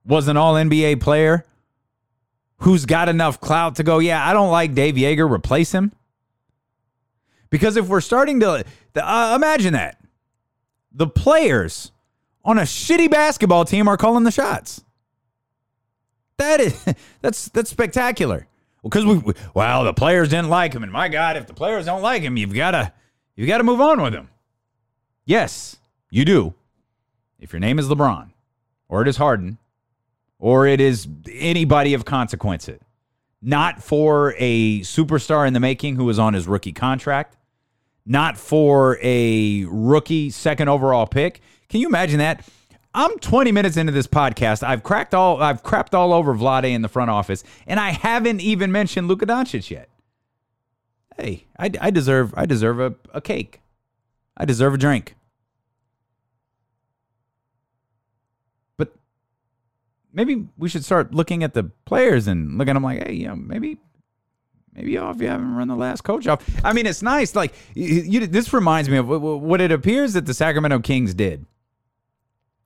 was 0.05 0.29
an 0.29 0.37
all 0.37 0.55
NBA 0.55 1.01
player 1.01 1.47
who's 2.65 2.87
got 2.87 3.09
enough 3.09 3.41
clout 3.41 3.77
to 3.77 3.83
go, 3.83 3.99
yeah, 3.99 4.27
I 4.27 4.33
don't 4.33 4.51
like 4.51 4.75
Dave 4.75 4.95
Joerger, 4.95 5.31
replace 5.31 5.73
him? 5.73 5.93
Because 7.51 7.77
if 7.77 7.87
we're 7.89 8.01
starting 8.01 8.41
to 8.41 8.65
uh, 8.97 9.33
imagine 9.37 9.75
that, 9.75 10.01
the 10.91 11.07
players 11.07 11.93
on 12.45 12.59
a 12.59 12.63
shitty 12.63 13.11
basketball 13.11 13.65
team 13.65 13.87
are 13.87 13.97
calling 13.97 14.25
the 14.25 14.31
shots. 14.31 14.83
That 16.39 16.61
is 16.61 16.85
that's 17.21 17.49
that's 17.51 17.71
spectacular. 17.71 18.47
Because 18.83 19.07
we, 19.07 19.19
we 19.19 19.35
well, 19.55 19.85
the 19.85 19.95
players 19.95 20.29
didn't 20.29 20.51
like 20.51 20.75
him, 20.75 20.83
and 20.83 20.93
my 20.93 21.09
God, 21.09 21.37
if 21.37 21.47
the 21.47 21.55
players 21.55 21.87
don't 21.87 22.03
like 22.03 22.23
him, 22.23 22.37
you've 22.37 22.55
got 22.55 22.73
to 22.73 22.93
you've 23.37 23.49
got 23.49 23.59
to 23.59 23.65
move 23.65 23.81
on 23.81 24.03
with 24.03 24.15
him. 24.15 24.29
Yes, 25.25 25.77
you 26.11 26.25
do. 26.25 26.55
If 27.39 27.53
your 27.53 27.61
name 27.61 27.79
is 27.79 27.89
LeBron, 27.89 28.31
or 28.89 29.03
it 29.03 29.09
is 29.09 29.17
Harden, 29.17 29.59
or 30.45 30.67
it 30.67 30.79
is 30.79 31.09
anybody 31.33 31.95
of 31.95 32.05
consequence, 32.05 32.69
not 33.41 33.83
for 33.83 34.35
a 34.37 34.81
superstar 34.81 35.47
in 35.47 35.55
the 35.55 35.59
making 35.59 35.97
who 35.97 36.07
is 36.11 36.19
on 36.19 36.35
his 36.35 36.47
rookie 36.47 36.71
contract, 36.71 37.39
not 38.05 38.37
for 38.37 38.99
a 39.01 39.65
rookie 39.65 40.29
second 40.29 40.69
overall 40.69 41.07
pick. 41.07 41.41
Can 41.71 41.81
you 41.81 41.87
imagine 41.87 42.19
that? 42.19 42.47
I'm 42.93 43.19
20 43.21 43.53
minutes 43.53 43.79
into 43.79 43.91
this 43.91 44.07
podcast. 44.07 44.63
I've 44.63 44.83
cracked 44.83 45.15
all 45.15 45.43
I've 45.43 45.63
crapped 45.63 45.95
all 45.95 46.13
over 46.13 46.35
Vlade 46.35 46.71
in 46.71 46.83
the 46.83 46.89
front 46.89 47.09
office, 47.09 47.43
and 47.67 47.81
I 47.81 47.93
haven't 47.93 48.43
even 48.43 48.71
mentioned 48.71 49.09
Luka 49.09 49.25
Doncic 49.25 49.71
yet. 49.71 49.89
Hey, 51.17 51.47
I, 51.59 51.71
I 51.81 51.91
deserve 51.91 52.35
I 52.37 52.45
deserve 52.45 52.81
a, 52.81 52.95
a 53.15 53.23
cake. 53.23 53.63
I 54.37 54.45
deserve 54.45 54.75
a 54.75 54.79
drink. 54.79 55.17
Maybe 60.15 60.47
we 60.57 60.69
should 60.69 60.85
start 60.85 61.15
looking 61.15 61.43
at 61.43 61.55
the 61.55 61.65
players 61.85 62.27
and 62.27 62.57
looking 62.57 62.71
at 62.71 62.75
them 62.75 62.85
like, 62.85 63.07
hey, 63.07 63.15
you 63.15 63.27
know, 63.27 63.37
maybe 63.37 63.79
maybe 64.73 64.97
off 64.99 65.21
you 65.21 65.29
haven't 65.29 65.55
run 65.55 65.69
the 65.69 65.77
last 65.77 66.03
coach 66.03 66.27
off. 66.27 66.43
I 66.65 66.73
mean, 66.73 66.87
it's 66.87 67.03
nice. 67.03 67.35
Like 67.35 67.55
you, 67.75 68.27
this 68.27 68.53
reminds 68.53 68.89
me 68.89 68.97
of 68.97 69.09
what 69.09 69.61
it 69.61 69.73
appears 69.73 70.15
that 70.15 70.27
the 70.27 70.35
Sacramento 70.35 70.81
Kings 70.81 71.15
did, 71.15 71.45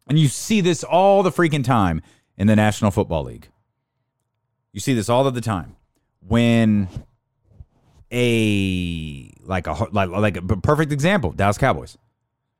and 0.07 0.19
you 0.19 0.29
see 0.29 0.61
this 0.61 0.85
all 0.85 1.23
the 1.23 1.33
freaking 1.33 1.65
time 1.65 2.03
in 2.37 2.47
the 2.47 2.57
National 2.57 2.91
Football 2.91 3.25
League. 3.25 3.49
You 4.73 4.81
see 4.81 4.95
this 4.95 5.09
all 5.09 5.27
of 5.27 5.35
the 5.35 5.41
time 5.41 5.77
when 6.21 6.89
a 8.13 9.31
like 9.43 9.67
a 9.67 9.73
like 9.93 10.09
like 10.11 10.37
a 10.37 10.43
perfect 10.43 10.93
example 10.93 11.33
Dallas 11.33 11.59
Cowboys. 11.59 11.99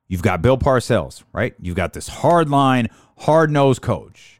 You've 0.07 0.23
got 0.23 0.41
Bill 0.41 0.57
Parcells, 0.57 1.23
right? 1.33 1.53
You've 1.61 1.75
got 1.75 1.93
this 1.93 2.07
hard 2.07 2.49
line, 2.49 2.89
hard 3.19 3.51
nosed 3.51 3.83
coach, 3.83 4.38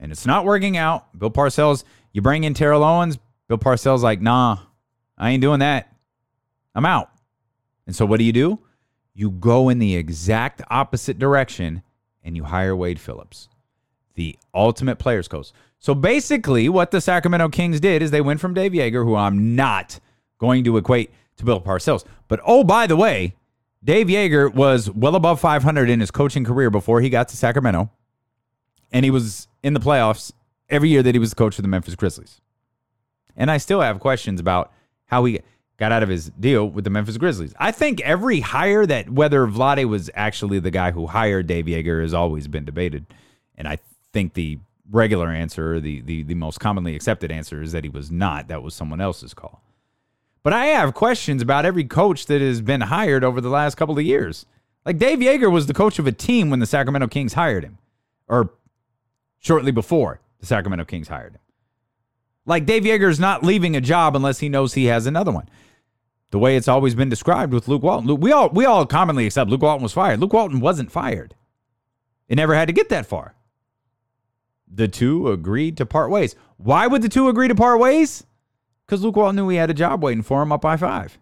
and 0.00 0.12
it's 0.12 0.26
not 0.26 0.44
working 0.44 0.76
out. 0.76 1.18
Bill 1.18 1.30
Parcells, 1.30 1.84
you 2.12 2.22
bring 2.22 2.44
in 2.44 2.54
Terrell 2.54 2.84
Owens. 2.84 3.18
Bill 3.48 3.58
Parcells 3.58 4.02
like, 4.02 4.20
nah, 4.20 4.58
I 5.16 5.30
ain't 5.30 5.42
doing 5.42 5.60
that. 5.60 5.94
I'm 6.74 6.86
out. 6.86 7.10
And 7.86 7.96
so 7.96 8.06
what 8.06 8.18
do 8.18 8.24
you 8.24 8.32
do? 8.32 8.60
You 9.14 9.30
go 9.30 9.68
in 9.68 9.78
the 9.78 9.96
exact 9.96 10.62
opposite 10.70 11.18
direction 11.18 11.82
and 12.22 12.36
you 12.36 12.44
hire 12.44 12.76
Wade 12.76 13.00
Phillips, 13.00 13.48
the 14.14 14.38
ultimate 14.54 14.98
players 14.98 15.26
coach. 15.26 15.52
So 15.78 15.94
basically, 15.94 16.68
what 16.68 16.90
the 16.90 17.00
Sacramento 17.00 17.48
Kings 17.48 17.80
did 17.80 18.02
is 18.02 18.10
they 18.10 18.20
went 18.20 18.40
from 18.40 18.54
Dave 18.54 18.72
Joerger, 18.72 19.04
who 19.04 19.16
I'm 19.16 19.56
not 19.56 19.98
going 20.38 20.64
to 20.64 20.76
equate 20.76 21.10
to 21.36 21.44
Bill 21.44 21.60
Parcells. 21.60 22.04
But 22.26 22.40
oh, 22.44 22.64
by 22.64 22.86
the 22.86 22.96
way, 22.96 23.34
Dave 23.82 24.08
Joerger 24.08 24.52
was 24.52 24.90
well 24.90 25.14
above 25.14 25.40
500 25.40 25.88
in 25.88 26.00
his 26.00 26.10
coaching 26.10 26.44
career 26.44 26.70
before 26.70 27.00
he 27.00 27.10
got 27.10 27.28
to 27.28 27.36
Sacramento. 27.36 27.90
And 28.92 29.04
he 29.04 29.10
was 29.10 29.48
in 29.62 29.74
the 29.74 29.80
playoffs 29.80 30.32
every 30.68 30.88
year 30.88 31.02
that 31.02 31.14
he 31.14 31.18
was 31.18 31.30
the 31.30 31.36
coach 31.36 31.58
of 31.58 31.62
the 31.62 31.68
Memphis 31.68 31.94
Grizzlies. 31.94 32.40
And 33.36 33.50
I 33.50 33.58
still 33.58 33.80
have 33.80 34.00
questions 34.00 34.40
about 34.40 34.72
how 35.06 35.24
he 35.24 35.40
got 35.78 35.92
out 35.92 36.02
of 36.02 36.08
his 36.08 36.30
deal 36.30 36.68
with 36.68 36.84
the 36.84 36.90
Memphis 36.90 37.16
Grizzlies. 37.16 37.54
I 37.58 37.70
think 37.70 38.00
every 38.00 38.40
hire 38.40 38.84
that 38.86 39.10
whether 39.10 39.46
Vlade 39.46 39.84
was 39.86 40.10
actually 40.14 40.58
the 40.58 40.70
guy 40.70 40.90
who 40.90 41.06
hired 41.06 41.46
Dave 41.46 41.66
Joerger 41.66 42.02
has 42.02 42.12
always 42.12 42.48
been 42.48 42.64
debated. 42.64 43.06
And 43.56 43.68
I 43.68 43.78
think 44.12 44.34
the 44.34 44.58
regular 44.90 45.28
answer, 45.28 45.80
the, 45.80 46.00
the 46.00 46.22
the 46.22 46.34
most 46.34 46.58
commonly 46.60 46.96
accepted 46.96 47.30
answer 47.30 47.62
is 47.62 47.72
that 47.72 47.84
he 47.84 47.90
was 47.90 48.10
not. 48.10 48.48
That 48.48 48.62
was 48.62 48.74
someone 48.74 49.00
else's 49.00 49.34
call. 49.34 49.62
But 50.42 50.52
I 50.52 50.66
have 50.66 50.94
questions 50.94 51.42
about 51.42 51.64
every 51.64 51.84
coach 51.84 52.26
that 52.26 52.40
has 52.40 52.60
been 52.60 52.80
hired 52.80 53.22
over 53.22 53.40
the 53.40 53.48
last 53.50 53.76
couple 53.76 53.98
of 53.98 54.04
years. 54.04 54.46
Like 54.84 54.98
Dave 54.98 55.18
Joerger 55.18 55.52
was 55.52 55.66
the 55.66 55.74
coach 55.74 55.98
of 55.98 56.06
a 56.06 56.12
team 56.12 56.50
when 56.50 56.60
the 56.60 56.66
Sacramento 56.66 57.08
Kings 57.08 57.34
hired 57.34 57.64
him, 57.64 57.78
or 58.28 58.50
shortly 59.38 59.72
before 59.72 60.20
the 60.40 60.46
Sacramento 60.46 60.84
Kings 60.84 61.08
hired 61.08 61.34
him. 61.34 61.40
Like 62.46 62.66
Dave 62.66 62.84
Joerger's 62.84 63.20
not 63.20 63.44
leaving 63.44 63.76
a 63.76 63.80
job 63.80 64.16
unless 64.16 64.38
he 64.38 64.48
knows 64.48 64.74
he 64.74 64.86
has 64.86 65.06
another 65.06 65.32
one. 65.32 65.48
The 66.30 66.38
way 66.38 66.56
it's 66.56 66.68
always 66.68 66.94
been 66.94 67.08
described 67.08 67.52
with 67.52 67.68
Luke 67.68 67.82
Walton. 67.82 68.20
we 68.20 68.32
all 68.32 68.50
we 68.50 68.64
all 68.64 68.86
commonly 68.86 69.26
accept 69.26 69.50
Luke 69.50 69.62
Walton 69.62 69.82
was 69.82 69.92
fired. 69.92 70.20
Luke 70.20 70.32
Walton 70.32 70.60
wasn't 70.60 70.92
fired. 70.92 71.34
It 72.28 72.36
never 72.36 72.54
had 72.54 72.68
to 72.68 72.74
get 72.74 72.90
that 72.90 73.06
far 73.06 73.34
the 74.72 74.88
two 74.88 75.30
agreed 75.30 75.76
to 75.78 75.86
part 75.86 76.10
ways. 76.10 76.34
Why 76.56 76.86
would 76.86 77.02
the 77.02 77.08
two 77.08 77.28
agree 77.28 77.48
to 77.48 77.54
part 77.54 77.78
ways? 77.80 78.24
Because 78.86 79.02
Luke 79.02 79.16
Walton 79.16 79.36
knew 79.36 79.48
he 79.48 79.56
had 79.56 79.70
a 79.70 79.74
job 79.74 80.02
waiting 80.02 80.22
for 80.22 80.42
him 80.42 80.52
up 80.52 80.64
I 80.64 80.76
5. 80.76 81.18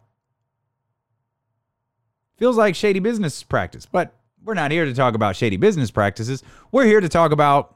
Feels 2.37 2.57
like 2.57 2.74
shady 2.74 2.98
business 2.98 3.42
practice, 3.42 3.87
but 3.87 4.14
we're 4.44 4.55
not 4.55 4.70
here 4.70 4.85
to 4.85 4.94
talk 4.94 5.14
about 5.14 5.37
shady 5.37 5.57
business 5.57 5.90
practices. 5.90 6.42
We're 6.70 6.85
here 6.85 7.00
to 7.00 7.09
talk 7.09 7.33
about 7.33 7.75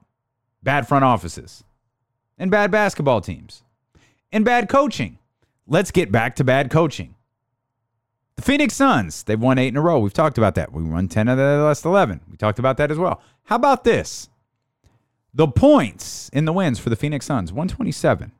bad 0.63 0.87
front 0.87 1.05
offices 1.05 1.65
and 2.39 2.51
bad 2.51 2.71
basketball 2.71 3.21
teams 3.21 3.63
and 4.33 4.45
bad 4.45 4.69
coaching. 4.69 5.19
Let's 5.67 5.91
get 5.91 6.11
back 6.11 6.37
to 6.37 6.45
bad 6.45 6.71
coaching. 6.71 7.15
The 8.37 8.43
Phoenix 8.43 8.75
Suns, 8.75 9.23
they've 9.23 9.41
won 9.41 9.59
eight 9.59 9.69
in 9.69 9.77
a 9.77 9.81
row. 9.83 9.99
We've 9.99 10.15
talked 10.15 10.39
about 10.39 10.55
that. 10.55 10.73
We 10.73 10.83
won 10.83 11.09
10 11.09 11.29
of 11.29 11.37
the 11.37 11.59
last 11.59 11.85
11. 11.85 12.23
We 12.31 12.37
talked 12.37 12.59
about 12.59 12.79
that 12.79 12.91
as 12.91 12.99
well. 12.99 13.21
How 13.45 13.57
about 13.57 13.85
this? 13.85 14.31
The 15.35 15.47
points 15.47 16.31
in 16.33 16.45
the 16.45 16.53
wins 16.53 16.79
for 16.79 16.89
the 16.89 16.97
Phoenix 16.97 17.27
Suns 17.27 17.53
127, 17.53 18.33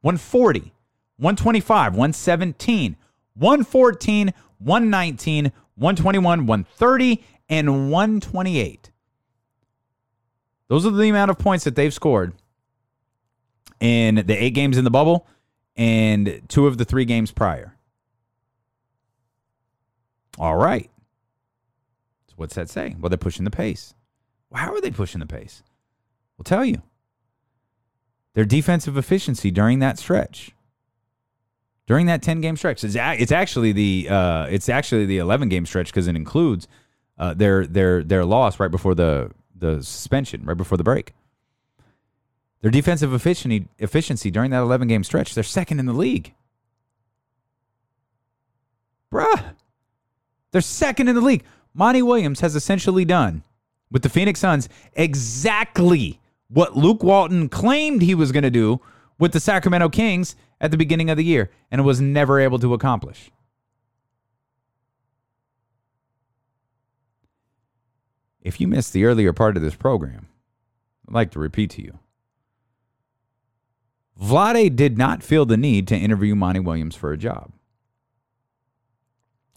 140, 0.00 0.72
125, 1.16 1.92
117, 1.92 2.96
114, 3.34 4.32
119, 4.58 5.52
121, 5.74 6.46
130, 6.46 7.24
and 7.48 7.90
128. 7.90 8.91
Those 10.68 10.86
are 10.86 10.90
the 10.90 11.08
amount 11.08 11.30
of 11.30 11.38
points 11.38 11.64
that 11.64 11.76
they've 11.76 11.92
scored 11.92 12.32
in 13.80 14.14
the 14.26 14.42
eight 14.42 14.54
games 14.54 14.78
in 14.78 14.84
the 14.84 14.90
bubble 14.90 15.26
and 15.76 16.42
two 16.48 16.66
of 16.66 16.78
the 16.78 16.84
three 16.84 17.04
games 17.04 17.30
prior. 17.30 17.76
All 20.38 20.56
right. 20.56 20.90
So 22.28 22.34
what's 22.36 22.54
that 22.54 22.70
say? 22.70 22.96
Well, 22.98 23.10
they're 23.10 23.18
pushing 23.18 23.44
the 23.44 23.50
pace. 23.50 23.94
Well, 24.50 24.62
how 24.62 24.72
are 24.72 24.80
they 24.80 24.90
pushing 24.90 25.20
the 25.20 25.26
pace? 25.26 25.62
We'll 26.36 26.44
tell 26.44 26.64
you. 26.64 26.82
Their 28.34 28.44
defensive 28.44 28.96
efficiency 28.96 29.50
during 29.50 29.80
that 29.80 29.98
stretch, 29.98 30.52
during 31.86 32.06
that 32.06 32.22
10 32.22 32.40
game 32.40 32.56
stretch, 32.56 32.82
it's, 32.82 32.96
it's 32.96 33.32
actually 33.32 33.72
the 33.72 34.08
uh, 34.08 34.46
it's 34.46 34.70
actually 34.70 35.04
the 35.04 35.18
11 35.18 35.50
game 35.50 35.66
stretch 35.66 35.88
because 35.88 36.06
it 36.06 36.16
includes 36.16 36.66
uh, 37.18 37.34
their 37.34 37.66
their 37.66 38.02
their 38.02 38.24
loss 38.24 38.58
right 38.58 38.70
before 38.70 38.94
the 38.94 39.30
the 39.62 39.82
suspension, 39.82 40.44
right 40.44 40.56
before 40.56 40.76
the 40.76 40.84
break. 40.84 41.14
Their 42.60 42.70
defensive 42.70 43.14
efficiency 43.14 43.68
efficiency 43.78 44.30
during 44.30 44.50
that 44.50 44.60
11 44.60 44.88
game 44.88 45.02
stretch, 45.04 45.34
they're 45.34 45.42
second 45.42 45.80
in 45.80 45.86
the 45.86 45.92
league. 45.92 46.34
Bruh. 49.10 49.54
They're 50.50 50.60
second 50.60 51.08
in 51.08 51.14
the 51.14 51.20
league. 51.20 51.44
Monty 51.74 52.02
Williams 52.02 52.40
has 52.40 52.54
essentially 52.54 53.04
done 53.04 53.42
with 53.90 54.02
the 54.02 54.08
Phoenix 54.08 54.40
Suns 54.40 54.68
exactly 54.92 56.20
what 56.48 56.76
Luke 56.76 57.02
Walton 57.02 57.48
claimed 57.48 58.02
he 58.02 58.14
was 58.14 58.32
going 58.32 58.42
to 58.42 58.50
do 58.50 58.80
with 59.18 59.32
the 59.32 59.40
Sacramento 59.40 59.88
Kings 59.88 60.36
at 60.60 60.70
the 60.70 60.76
beginning 60.76 61.08
of 61.08 61.16
the 61.16 61.24
year 61.24 61.50
and 61.70 61.84
was 61.84 62.00
never 62.00 62.38
able 62.38 62.58
to 62.58 62.74
accomplish. 62.74 63.30
If 68.42 68.60
you 68.60 68.68
missed 68.68 68.92
the 68.92 69.04
earlier 69.04 69.32
part 69.32 69.56
of 69.56 69.62
this 69.62 69.76
program, 69.76 70.28
I'd 71.08 71.14
like 71.14 71.30
to 71.32 71.38
repeat 71.38 71.70
to 71.70 71.82
you. 71.82 71.98
Vlade 74.20 74.76
did 74.76 74.98
not 74.98 75.22
feel 75.22 75.46
the 75.46 75.56
need 75.56 75.88
to 75.88 75.96
interview 75.96 76.34
Monty 76.34 76.60
Williams 76.60 76.94
for 76.94 77.12
a 77.12 77.16
job. 77.16 77.52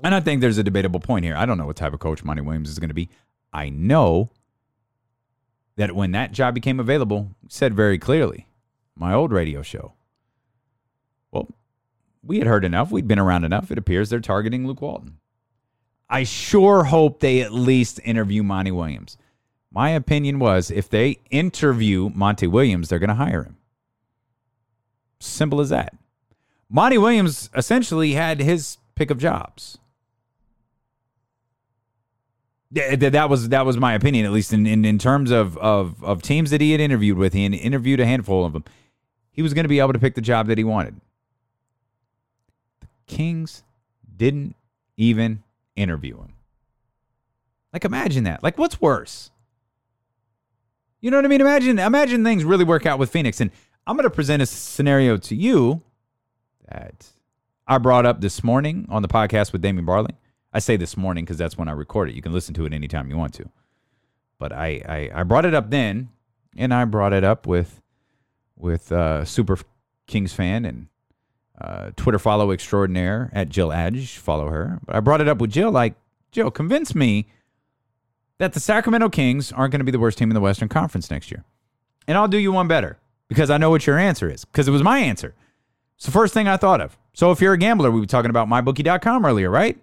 And 0.04 0.14
I 0.14 0.20
think 0.20 0.42
there's 0.42 0.58
a 0.58 0.64
debatable 0.64 1.00
point 1.00 1.26
here. 1.26 1.36
I 1.36 1.46
don't 1.46 1.58
know 1.58 1.66
what 1.66 1.76
type 1.76 1.94
of 1.94 2.00
coach 2.00 2.24
Monty 2.24 2.42
Williams 2.42 2.70
is 2.70 2.80
going 2.80 2.90
to 2.90 2.96
be. 2.96 3.10
I 3.52 3.70
know 3.70 4.30
that 5.78 5.96
when 5.96 6.12
that 6.12 6.32
job 6.32 6.54
became 6.54 6.80
available, 6.80 7.32
said 7.50 7.74
very 7.74 7.98
clearly, 7.98 8.48
my 8.96 9.14
old 9.14 9.32
radio 9.32 9.62
show. 9.62 9.94
Well, 11.32 11.50
we 12.24 12.38
had 12.38 12.48
heard 12.48 12.66
enough. 12.66 12.92
We'd 12.92 13.08
been 13.08 13.20
around 13.20 13.44
enough. 13.46 13.72
It 13.72 13.78
appears 13.78 14.10
they're 14.10 14.20
targeting 14.20 14.66
Luke 14.66 14.82
Walton. 14.82 15.18
I 16.10 16.24
sure 16.24 16.86
hope 16.86 17.20
they 17.20 17.42
at 17.42 17.52
least 17.52 18.00
interview 18.04 18.44
Monty 18.44 18.72
Williams. 18.72 19.18
My 19.72 19.90
opinion 19.90 20.40
was 20.40 20.72
if 20.72 20.90
they 20.90 21.20
interview 21.32 22.10
Monty 22.14 22.48
Williams, 22.48 22.90
they're 22.90 23.00
going 23.00 23.10
to 23.10 23.16
hire 23.16 23.44
him. 23.44 23.58
Simple 25.20 25.60
as 25.60 25.70
that. 25.70 25.96
Monty 26.70 26.98
Williams 26.98 27.50
essentially 27.56 28.14
had 28.14 28.40
his 28.40 28.78
pick 28.96 29.10
of 29.12 29.18
jobs 29.18 29.78
eh, 32.76 32.96
that 32.96 33.30
was 33.30 33.50
that 33.50 33.66
was 33.66 33.78
my 33.78 33.94
opinion, 33.94 34.26
at 34.26 34.32
least 34.32 34.54
in, 34.54 34.66
in, 34.66 34.86
in 34.86 34.98
terms 34.98 35.32
of, 35.32 35.58
of 35.58 36.04
of 36.04 36.22
teams 36.22 36.52
that 36.52 36.62
he 36.62 36.72
had 36.72 36.82
interviewed 36.82 37.18
with. 37.18 37.34
He 37.34 37.46
interviewed 37.46 38.00
a 38.00 38.06
handful 38.06 38.46
of 38.46 38.54
them. 38.54 38.64
He 39.32 39.42
was 39.42 39.54
going 39.54 39.66
to 39.66 39.70
be 39.70 39.80
able 39.80 39.94
to 39.94 40.00
pick 40.00 40.16
the 40.16 40.22
job 40.22 40.48
that 40.48 40.58
he 40.58 40.64
wanted. 40.64 41.00
The 42.80 42.88
Kings 43.08 43.64
didn't 44.16 44.56
even 44.98 45.44
interview 45.76 46.18
him. 46.18 46.34
Like 47.74 47.86
imagine 47.86 48.24
that. 48.26 48.44
Like 48.44 48.58
what's 48.58 48.80
worse? 48.80 49.32
You 51.02 51.12
know 51.12 51.18
what 51.18 51.26
I 51.26 51.28
mean? 51.28 51.42
Imagine 51.42 51.80
imagine 51.80 52.24
things 52.24 52.44
really 52.44 52.64
work 52.64 52.86
out 52.86 53.00
with 53.00 53.12
Phoenix. 53.12 53.42
And 53.42 53.52
I'm 53.88 53.96
going 53.96 54.06
to 54.06 54.10
present 54.10 54.42
a 54.42 54.46
scenario 54.46 55.18
to 55.18 55.36
you 55.36 55.84
that 56.68 57.08
I 57.68 57.78
brought 57.78 58.06
up 58.06 58.22
this 58.22 58.44
morning 58.44 58.88
on 58.90 59.02
the 59.02 59.08
podcast 59.08 59.52
with 59.52 59.62
Damien 59.62 59.86
Barling. 59.86 60.16
I 60.52 60.60
say 60.60 60.78
this 60.78 60.96
morning 60.96 61.26
because 61.26 61.38
that's 61.38 61.58
when 61.58 61.68
I 61.68 61.74
record 61.74 62.10
it. 62.10 62.16
You 62.16 62.22
can 62.22 62.34
listen 62.34 62.54
to 62.56 62.66
it 62.66 62.74
anytime 62.74 63.10
you 63.10 63.18
want 63.18 63.34
to. 63.36 63.50
But 64.40 64.54
I, 64.54 64.82
I, 65.14 65.20
I 65.20 65.24
brought 65.24 65.46
it 65.46 65.54
up 65.54 65.70
then, 65.70 66.10
and 66.58 66.74
I 66.74 66.86
brought 66.86 67.14
it 67.14 67.24
up 67.24 67.46
with 67.46 67.82
with 68.58 68.92
uh, 68.92 69.26
Super 69.26 69.58
Kings 70.08 70.34
fan 70.34 70.66
and 70.66 70.88
uh, 71.60 71.92
Twitter 71.96 72.20
follow 72.20 72.52
extraordinaire 72.52 73.30
at 73.34 73.50
Jill 73.50 73.72
Edge. 73.72 74.18
Follow 74.18 74.50
her. 74.50 74.80
But 74.86 74.96
I 74.96 75.00
brought 75.00 75.22
it 75.22 75.28
up 75.28 75.40
with 75.40 75.52
Jill. 75.52 75.72
Like 75.72 75.96
Jill, 76.32 76.52
convince 76.52 76.94
me 76.94 77.28
that 78.38 78.54
the 78.54 78.60
Sacramento 78.60 79.10
Kings 79.10 79.52
aren't 79.52 79.72
going 79.72 79.80
to 79.80 79.86
be 79.86 79.92
the 79.92 80.00
worst 80.00 80.18
team 80.18 80.30
in 80.30 80.36
the 80.36 80.42
Western 80.42 80.68
Conference 80.68 81.10
next 81.10 81.32
year. 81.32 81.44
And 82.08 82.18
I'll 82.18 82.28
do 82.28 82.38
you 82.38 82.52
one 82.52 82.68
better 82.68 82.98
because 83.28 83.50
I 83.50 83.58
know 83.58 83.70
what 83.70 83.88
your 83.88 83.98
answer 83.98 84.30
is 84.30 84.46
because 84.46 84.68
it 84.68 84.72
was 84.72 84.84
my 84.84 85.00
answer. 85.00 85.34
It's 85.96 86.06
the 86.06 86.12
first 86.12 86.34
thing 86.34 86.48
I 86.48 86.58
thought 86.58 86.82
of. 86.82 86.98
So 87.14 87.32
if 87.32 87.40
you're 87.40 87.54
a 87.54 87.58
gambler, 87.58 87.90
we 87.90 88.02
were 88.02 88.06
talking 88.06 88.30
about 88.30 88.50
mybookie.com 88.50 89.26
earlier, 89.26 89.50
right? 89.50 89.78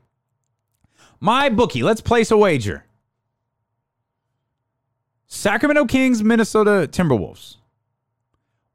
MyBookie, 1.23 1.83
let's 1.83 2.01
place 2.01 2.31
a 2.31 2.37
wager. 2.37 2.85
Sacramento 5.27 5.87
Kings, 5.87 6.23
Minnesota 6.23 6.89
Timberwolves. 6.91 7.57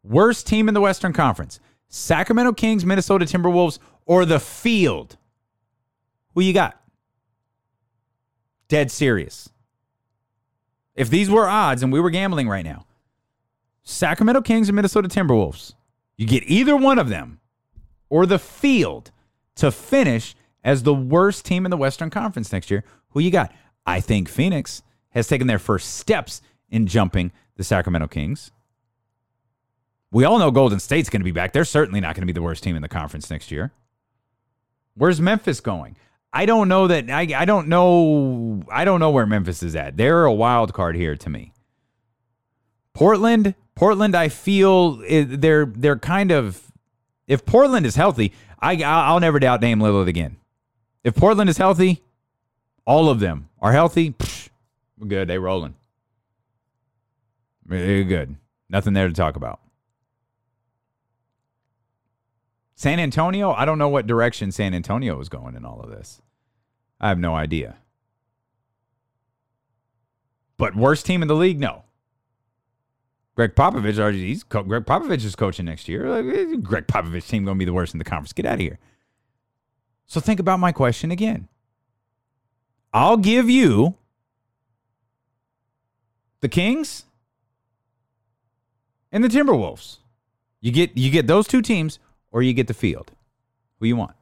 Worst 0.04 0.48
team 0.48 0.68
in 0.68 0.74
the 0.74 0.82
Western 0.82 1.14
Conference. 1.14 1.60
Sacramento 1.90 2.54
Kings, 2.54 2.86
Minnesota 2.86 3.26
Timberwolves, 3.26 3.80
or 4.06 4.26
the 4.26 4.40
field. 4.40 5.18
Who 6.34 6.42
you 6.42 6.54
got? 6.54 6.80
Dead 8.68 8.92
serious. 8.92 9.50
If 10.96 11.10
these 11.10 11.30
were 11.30 11.48
odds 11.48 11.84
and 11.84 11.92
we 11.92 12.00
were 12.00 12.10
gambling 12.10 12.50
right 12.50 12.66
now, 12.66 12.86
Sacramento 13.84 14.42
Kings 14.42 14.68
and 14.68 14.76
Minnesota 14.76 15.08
Timberwolves, 15.08 15.74
you 16.18 16.28
get 16.28 16.44
either 16.48 16.76
one 16.76 17.00
of 17.00 17.10
them 17.10 17.40
or 18.10 18.26
the 18.26 18.40
field 18.40 19.12
to 19.56 19.72
finish 19.72 20.36
as 20.64 20.84
the 20.84 20.94
worst 20.94 21.46
team 21.46 21.66
in 21.66 21.72
the 21.72 21.78
Western 21.78 22.10
Conference 22.10 22.52
next 22.52 22.70
year. 22.70 22.84
Who 23.10 23.20
you 23.20 23.32
got? 23.32 23.54
I 23.86 24.02
think 24.02 24.28
Phoenix 24.28 24.82
has 25.12 25.28
taken 25.28 25.48
their 25.48 25.60
first 25.60 25.96
steps 25.96 26.42
in 26.70 26.88
jumping 26.88 27.32
the 27.56 27.64
Sacramento 27.64 28.08
Kings. 28.08 28.52
We 30.12 30.24
all 30.24 30.40
know 30.40 30.52
Golden 30.52 30.80
State's 30.80 31.10
going 31.10 31.22
to 31.22 31.26
be 31.26 31.32
back. 31.32 31.52
They're 31.52 31.66
certainly 31.66 32.00
not 32.00 32.16
going 32.16 32.22
to 32.22 32.28
be 32.28 32.34
the 32.34 32.42
worst 32.42 32.64
team 32.64 32.76
in 32.76 32.82
the 32.82 32.88
conference 32.88 33.30
next 33.30 33.52
year. 33.52 33.72
Where's 34.96 35.22
Memphis 35.22 35.60
going? 35.60 35.96
I 36.34 36.46
don't 36.46 36.68
know 36.68 36.88
that 36.88 37.10
I, 37.10 37.28
I 37.36 37.46
don't 37.46 37.68
know 37.68 38.64
I 38.72 38.86
don't 38.86 39.00
know 39.00 39.10
where 39.10 39.26
Memphis 39.26 39.64
is 39.64 39.76
at. 39.76 39.98
They're 39.98 40.26
a 40.26 40.34
wild 40.34 40.74
card 40.74 40.96
here 40.96 41.16
to 41.16 41.30
me. 41.30 41.54
Portland, 42.94 43.56
Portland 43.76 44.16
I 44.16 44.30
feel 44.30 45.02
eh, 45.08 45.26
they're 45.28 45.66
they're 45.66 46.00
kind 46.00 46.32
of 46.32 46.72
if 47.28 47.46
Portland 47.46 47.86
is 47.86 47.96
healthy, 47.96 48.34
I 48.60 48.82
I'll 48.84 49.20
never 49.20 49.40
doubt 49.40 49.62
Dame 49.62 49.80
Lillard 49.80 50.08
again. 50.08 50.38
If 51.04 51.16
Portland 51.16 51.50
is 51.50 51.58
healthy, 51.58 52.02
all 52.86 53.10
of 53.10 53.20
them 53.20 53.50
are 53.62 53.72
healthy. 53.72 54.12
Psh, 54.12 54.50
we're 54.98 55.08
good. 55.08 55.28
They 55.28 55.38
rolling. 55.38 55.76
They're 57.66 58.04
good. 58.04 58.36
Nothing 58.70 58.94
there 58.94 59.08
to 59.08 59.14
talk 59.14 59.36
about. 59.36 59.60
San 62.78 63.00
Antonio, 63.00 63.54
I 63.54 63.66
don't 63.66 63.80
know 63.80 63.90
what 63.90 64.06
direction 64.06 64.52
San 64.52 64.76
Antonio 64.76 65.20
is 65.20 65.30
going 65.30 65.56
in 65.56 65.66
all 65.66 65.82
of 65.82 65.90
this. 65.90 66.22
I 67.02 67.10
have 67.10 67.18
no 67.18 67.34
idea. 67.34 67.78
But 70.58 70.76
worst 70.76 71.04
team 71.04 71.24
in 71.24 71.28
the 71.28 71.36
league, 71.36 71.60
no. 71.60 71.86
Gregg 73.36 73.56
Popovich, 73.56 74.14
he's 74.14 74.44
Gregg 74.44 74.86
Popovich 74.86 75.26
is 75.26 75.36
coaching 75.36 75.66
next 75.66 75.88
year. 75.88 76.06
Eh, 76.06 76.56
Gregg 76.58 76.86
Popovich 76.86 77.28
team 77.28 77.46
going 77.46 77.58
to 77.58 77.60
be 77.60 77.66
the 77.66 77.74
worst 77.74 77.96
in 77.96 77.98
the 77.98 78.06
conference. 78.06 78.32
Get 78.32 78.46
out 78.46 78.54
of 78.54 78.60
here. 78.60 78.78
So 80.06 80.20
think 80.20 80.40
about 80.40 80.60
my 80.60 80.72
question 80.72 81.10
again. 81.10 81.48
I'll 82.94 83.18
give 83.18 83.50
you 83.50 83.96
the 86.42 86.48
Kings 86.48 87.06
and 89.12 89.24
the 89.24 89.30
Timberwolves. 89.30 89.98
You 90.62 90.72
get 90.72 90.96
you 90.96 91.10
get 91.10 91.26
those 91.26 91.48
two 91.48 91.64
teams 91.64 91.98
or 92.38 92.44
you 92.44 92.54
get 92.54 92.68
the 92.68 92.74
field. 92.76 93.14
Who 93.80 93.88
you 93.88 93.96
want? 93.96 94.14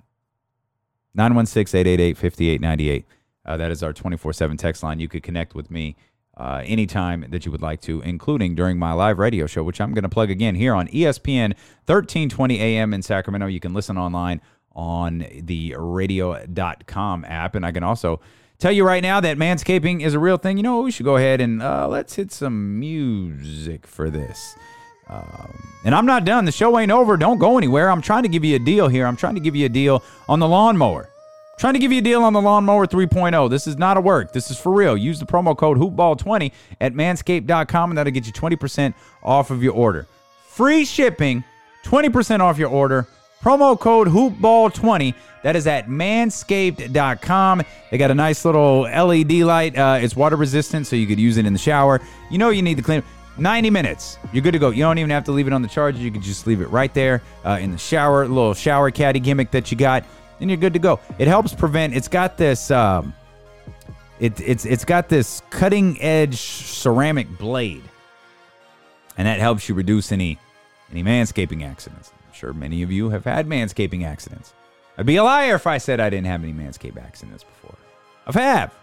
916-888-5898. 1.17 3.03
Uh, 3.45 3.57
that 3.57 3.71
is 3.71 3.83
our 3.83 3.91
24-7 3.91 4.57
text 4.57 4.83
line. 4.83 5.01
You 5.01 5.09
could 5.09 5.21
connect 5.21 5.53
with 5.53 5.69
me 5.69 5.97
uh, 6.37 6.63
anytime 6.63 7.25
that 7.27 7.45
you 7.45 7.51
would 7.51 7.61
like 7.61 7.81
to, 7.81 7.99
including 8.03 8.55
during 8.55 8.79
my 8.79 8.93
live 8.93 9.19
radio 9.19 9.47
show, 9.47 9.63
which 9.63 9.81
I'm 9.81 9.93
going 9.93 10.03
to 10.03 10.09
plug 10.09 10.31
again 10.31 10.55
here 10.55 10.73
on 10.73 10.87
ESPN 10.87 11.55
1320 11.87 12.61
AM 12.61 12.93
in 12.93 13.01
Sacramento. 13.01 13.47
You 13.47 13.59
can 13.59 13.73
listen 13.73 13.97
online 13.97 14.39
on 14.71 15.25
the 15.41 15.75
radio.com 15.77 17.25
app. 17.25 17.55
And 17.55 17.65
I 17.65 17.73
can 17.73 17.83
also 17.83 18.21
tell 18.59 18.71
you 18.71 18.85
right 18.85 19.03
now 19.03 19.19
that 19.19 19.35
manscaping 19.37 20.01
is 20.01 20.13
a 20.13 20.19
real 20.19 20.37
thing. 20.37 20.55
You 20.55 20.63
know, 20.63 20.79
we 20.79 20.91
should 20.91 21.05
go 21.05 21.17
ahead 21.17 21.41
and 21.41 21.61
uh, 21.61 21.89
let's 21.89 22.15
hit 22.15 22.31
some 22.31 22.79
music 22.79 23.85
for 23.85 24.09
this. 24.09 24.55
Um, 25.07 25.69
and 25.83 25.93
I'm 25.93 26.05
not 26.05 26.25
done. 26.25 26.45
The 26.45 26.51
show 26.51 26.77
ain't 26.79 26.91
over. 26.91 27.15
Don't 27.17 27.37
go 27.37 27.57
anywhere. 27.57 27.91
I'm 27.91 28.01
trying 28.01 28.23
to 28.23 28.29
give 28.29 28.43
you 28.43 28.55
a 28.55 28.59
deal 28.59 28.87
here. 28.87 29.05
I'm 29.05 29.15
trying 29.15 29.35
to 29.35 29.41
give 29.41 29.55
you 29.55 29.65
a 29.65 29.69
deal 29.69 30.03
on 30.27 30.39
the 30.39 30.47
lawnmower. 30.47 31.03
I'm 31.03 31.59
trying 31.59 31.73
to 31.73 31.79
give 31.79 31.91
you 31.91 31.99
a 31.99 32.03
deal 32.03 32.23
on 32.23 32.33
the 32.33 32.41
lawnmower 32.41 32.87
3.0. 32.87 33.49
This 33.49 33.67
is 33.67 33.77
not 33.77 33.97
a 33.97 34.01
work. 34.01 34.33
This 34.33 34.49
is 34.49 34.59
for 34.59 34.73
real. 34.73 34.97
Use 34.97 35.19
the 35.19 35.25
promo 35.25 35.55
code 35.55 35.77
hoopball20 35.77 36.51
at 36.81 36.93
manscaped.com 36.93 37.91
and 37.91 37.97
that'll 37.97 38.11
get 38.11 38.25
you 38.25 38.33
20% 38.33 38.93
off 39.23 39.51
of 39.51 39.63
your 39.63 39.73
order. 39.73 40.07
Free 40.47 40.85
shipping, 40.85 41.43
20% 41.83 42.39
off 42.39 42.57
your 42.57 42.69
order. 42.69 43.07
Promo 43.41 43.79
code 43.79 44.07
hoopball20. 44.07 45.13
That 45.43 45.55
is 45.55 45.67
at 45.67 45.87
manscaped.com. 45.87 47.61
They 47.91 47.97
got 47.99 48.09
a 48.09 48.15
nice 48.15 48.43
little 48.43 48.81
LED 48.81 49.31
light. 49.33 49.77
Uh, 49.77 49.99
it's 50.01 50.15
water 50.15 50.35
resistant, 50.35 50.87
so 50.87 50.95
you 50.95 51.05
could 51.05 51.19
use 51.19 51.37
it 51.37 51.45
in 51.45 51.53
the 51.53 51.59
shower. 51.59 52.01
You 52.31 52.39
know 52.39 52.49
you 52.49 52.63
need 52.63 52.77
to 52.77 52.83
clean 52.83 53.03
90 53.37 53.69
minutes. 53.69 54.17
You're 54.31 54.43
good 54.43 54.53
to 54.53 54.59
go. 54.59 54.69
You 54.69 54.83
don't 54.83 54.97
even 54.97 55.09
have 55.09 55.23
to 55.25 55.31
leave 55.31 55.47
it 55.47 55.53
on 55.53 55.61
the 55.61 55.67
charger. 55.67 55.99
You 55.99 56.11
can 56.11 56.21
just 56.21 56.47
leave 56.47 56.61
it 56.61 56.67
right 56.67 56.93
there 56.93 57.21
uh, 57.43 57.57
in 57.61 57.71
the 57.71 57.77
shower, 57.77 58.27
little 58.27 58.53
shower 58.53 58.91
caddy 58.91 59.19
gimmick 59.19 59.51
that 59.51 59.71
you 59.71 59.77
got, 59.77 60.05
and 60.39 60.49
you're 60.49 60.57
good 60.57 60.73
to 60.73 60.79
go. 60.79 60.99
It 61.19 61.27
helps 61.27 61.53
prevent. 61.53 61.95
It's 61.95 62.07
got 62.07 62.37
this. 62.37 62.71
Um, 62.71 63.13
it, 64.19 64.39
it's 64.39 64.65
it's 64.65 64.85
got 64.85 65.09
this 65.09 65.41
cutting 65.49 66.01
edge 66.01 66.37
ceramic 66.37 67.37
blade, 67.37 67.83
and 69.17 69.27
that 69.27 69.39
helps 69.39 69.67
you 69.67 69.75
reduce 69.75 70.11
any 70.11 70.39
any 70.91 71.03
manscaping 71.03 71.63
accidents. 71.69 72.11
I'm 72.15 72.33
sure 72.33 72.53
many 72.53 72.81
of 72.83 72.91
you 72.91 73.09
have 73.09 73.25
had 73.25 73.47
manscaping 73.47 74.05
accidents. 74.05 74.53
I'd 74.97 75.05
be 75.05 75.17
a 75.17 75.23
liar 75.23 75.55
if 75.55 75.67
I 75.67 75.77
said 75.77 75.99
I 75.99 76.09
didn't 76.09 76.27
have 76.27 76.43
any 76.43 76.53
manscape 76.53 76.97
accidents 76.97 77.43
before. 77.43 77.75
I've 78.25 78.35
have, 78.35 78.73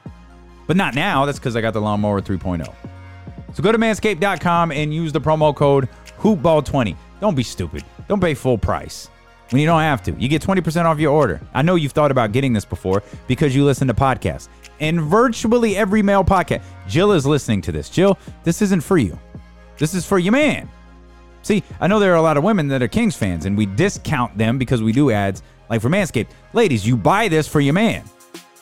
but 0.67 0.77
not 0.77 0.95
now. 0.95 1.25
That's 1.25 1.39
because 1.39 1.57
I 1.57 1.63
got 1.63 1.73
the 1.73 1.81
lawnmower 1.81 2.21
3.0. 2.21 2.73
So 3.55 3.63
go 3.63 3.73
to 3.73 3.79
manscaped.com 3.79 4.73
and 4.73 4.95
use 4.95 5.13
the 5.13 5.21
promo 5.21 5.55
code 5.55 5.89
hoopball20. 6.19 6.97
Don't 7.21 7.35
be 7.35 7.43
stupid. 7.43 7.85
Don't 8.09 8.21
pay 8.21 8.35
full 8.35 8.59
price 8.59 9.09
when 9.51 9.61
you 9.61 9.67
don't 9.67 9.81
have 9.81 10.03
to. 10.05 10.13
You 10.13 10.29
get 10.29 10.43
20% 10.43 10.85
off 10.85 10.99
your 10.99 11.13
order. 11.13 11.41
I 11.53 11.63
know 11.63 11.75
you've 11.75 11.93
thought 11.93 12.11
about 12.11 12.33
getting 12.33 12.53
this 12.53 12.65
before 12.65 13.03
because 13.27 13.55
you 13.55 13.65
listen 13.65 13.87
to 13.89 13.95
podcasts. 13.95 14.49
And 14.81 15.03
virtually 15.03 15.77
every 15.77 16.03
male 16.03 16.25
podcast. 16.25 16.63
Jill 16.89 17.13
is 17.13 17.27
listening 17.27 17.61
to 17.63 17.73
this. 17.73 17.89
Jill, 17.89 18.19
this 18.43 18.63
isn't 18.63 18.81
for 18.81 18.99
you. 18.99 19.19
This 19.79 19.95
is 19.95 20.07
for 20.07 20.19
your 20.19 20.33
man. 20.33 20.69
See, 21.43 21.63
I 21.81 21.89
know 21.89 21.99
there 21.99 22.13
are 22.13 22.17
a 22.17 22.23
lot 22.23 22.37
of 22.37 22.45
women 22.45 22.69
that 22.69 22.83
are 22.83 22.89
Kings 22.89 23.17
fans 23.17 23.47
and 23.47 23.57
we 23.57 23.67
discount 23.67 24.37
them 24.39 24.59
because 24.59 24.83
we 24.83 24.93
do 24.93 25.11
ads 25.11 25.43
like 25.69 25.81
for 25.81 25.89
Manscaped. 25.89 26.29
Ladies, 26.53 26.87
you 26.87 26.97
buy 26.97 27.29
this 27.29 27.49
for 27.49 27.61
your 27.61 27.75
man 27.75 28.05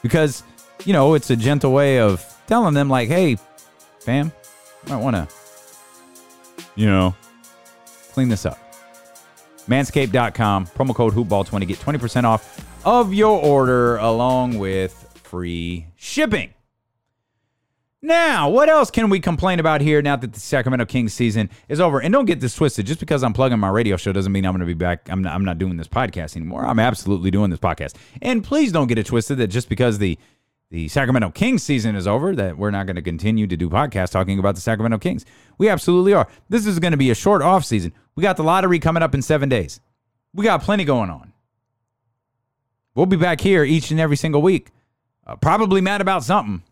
because, 0.03 0.43
you 0.85 0.93
know, 0.93 1.15
it's 1.15 1.31
a 1.31 1.37
gentle 1.37 1.73
way 1.73 1.99
of 2.01 2.25
telling 2.47 2.75
them, 2.75 2.89
like, 2.89 3.09
hey, 3.09 3.37
fam, 4.01 4.33
might 4.89 4.97
want 4.97 5.17
to, 5.17 5.29
you 6.75 6.87
know, 6.87 7.15
clean 8.13 8.29
this 8.29 8.47
up. 8.47 8.59
Manscaped.com, 9.69 10.67
promo 10.69 10.95
code 10.95 11.15
hoopball20, 11.15 11.67
get 11.69 11.79
20% 11.79 12.25
off 12.25 12.67
of 12.85 13.15
your 13.15 13.39
order 13.41 13.99
along 13.99 14.59
with 14.59 14.93
free 15.23 15.87
shipping. 15.97 16.53
Now, 18.03 18.49
what 18.49 18.71
else 18.71 18.91
can 18.91 19.11
we 19.11 19.21
complain 19.21 19.61
about 19.61 19.83
here 19.83 20.01
now 20.01 20.17
that 20.17 20.33
the 20.33 20.41
Sacramento 20.41 20.87
Kings 20.87 21.13
season 21.13 21.51
is 21.69 21.81
over? 21.81 22.01
And 22.01 22.11
don't 22.13 22.25
get 22.25 22.41
this 22.41 22.55
twisted. 22.55 22.87
Just 22.87 22.99
because 22.99 23.23
I'm 23.23 23.35
plugging 23.35 23.59
my 23.59 23.69
radio 23.69 23.99
show 23.99 24.11
doesn't 24.11 24.33
mean 24.33 24.47
I'm 24.47 24.53
going 24.53 24.61
to 24.61 24.67
be 24.67 24.73
back. 24.73 25.11
I'm 25.11 25.21
not, 25.21 25.35
I'm 25.35 25.45
not 25.45 25.59
doing 25.59 25.77
this 25.77 25.87
podcast 25.87 26.35
anymore. 26.35 26.65
I'm 26.65 26.79
absolutely 26.79 27.31
doing 27.31 27.51
this 27.51 27.61
podcast. 27.61 27.97
And 28.23 28.43
please 28.43 28.73
don't 28.73 28.87
get 28.87 28.97
it 28.97 29.05
twisted 29.05 29.37
that 29.37 29.49
just 29.49 29.69
because 29.69 29.99
the 29.99 30.19
the 30.71 30.87
Sacramento 30.87 31.31
Kings 31.31 31.63
season 31.63 31.97
is 31.97 32.07
over, 32.07 32.35
that 32.37 32.57
we're 32.57 32.71
not 32.71 32.87
going 32.87 32.97
to 32.97 33.03
continue 33.03 33.47
to 33.47 33.57
do 33.57 33.69
podcasts 33.69 34.13
talking 34.13 34.39
about 34.39 34.55
the 34.55 34.61
Sacramento 34.61 34.99
Kings. 34.99 35.27
We 35.59 35.69
absolutely 35.69 36.15
are. 36.15 36.29
This 36.49 36.65
is 36.65 36.79
going 36.79 36.93
to 36.93 36.97
be 36.97 37.11
a 37.11 37.15
short 37.15 37.43
off 37.43 37.65
season. 37.65 37.93
We 38.15 38.23
got 38.23 38.37
the 38.37 38.45
lottery 38.45 38.79
coming 38.79 39.03
up 39.03 39.15
in 39.15 39.23
seven 39.23 39.49
days. 39.49 39.81
We 40.33 40.45
got 40.45 40.63
plenty 40.63 40.85
going 40.85 41.11
on. 41.11 41.33
We'll 42.95 43.07
be 43.07 43.17
back 43.17 43.41
here 43.41 43.65
each 43.65 43.91
and 43.91 43.99
every 43.99 44.17
single 44.17 44.43
week. 44.43 44.71
Uh, 45.27 45.37
probably 45.37 45.81
mad 45.81 46.01
about 46.01 46.23
something. 46.23 46.63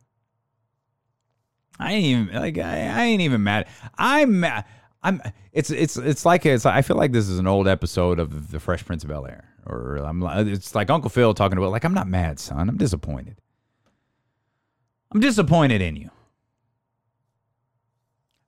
I 1.78 1.92
ain't 1.92 2.04
even 2.04 2.34
like 2.34 2.58
I, 2.58 2.88
I 2.88 3.04
ain't 3.04 3.22
even 3.22 3.42
mad. 3.42 3.66
I'm 3.96 4.40
mad. 4.40 4.64
I'm. 5.02 5.22
It's 5.52 5.70
it's 5.70 5.96
it's 5.96 6.26
like 6.26 6.44
it's. 6.44 6.66
I 6.66 6.82
feel 6.82 6.96
like 6.96 7.12
this 7.12 7.28
is 7.28 7.38
an 7.38 7.46
old 7.46 7.68
episode 7.68 8.18
of 8.18 8.50
The 8.50 8.58
Fresh 8.58 8.84
Prince 8.84 9.04
of 9.04 9.10
Bel 9.10 9.26
Air, 9.26 9.48
or 9.64 9.96
I'm. 9.96 10.22
It's 10.48 10.74
like 10.74 10.90
Uncle 10.90 11.10
Phil 11.10 11.34
talking 11.34 11.56
about 11.56 11.70
like 11.70 11.84
I'm 11.84 11.94
not 11.94 12.08
mad, 12.08 12.40
son. 12.40 12.68
I'm 12.68 12.76
disappointed. 12.76 13.40
I'm 15.12 15.20
disappointed 15.20 15.80
in 15.80 15.96
you. 15.96 16.10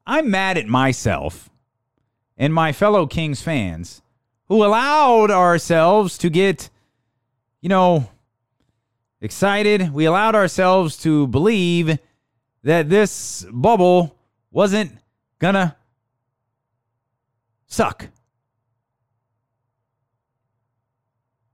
I'm 0.07 0.31
mad 0.31 0.59
at 0.59 0.67
myself 0.67 1.49
and 2.37 2.53
my 2.53 2.73
fellow 2.73 3.07
Kings 3.07 3.43
fans 3.43 4.03
who 4.49 4.65
allowed 4.65 5.31
ourselves 5.31 6.19
to 6.19 6.29
get, 6.29 6.69
you 7.61 7.69
know, 7.69 8.11
excited. 9.21 9.93
We 9.93 10.07
allowed 10.07 10.35
ourselves 10.35 10.97
to 11.03 11.27
believe 11.29 11.99
that 12.65 12.91
this 12.91 13.47
bubble 13.53 14.17
wasn't 14.51 14.99
gonna 15.39 15.77
suck. 17.67 18.09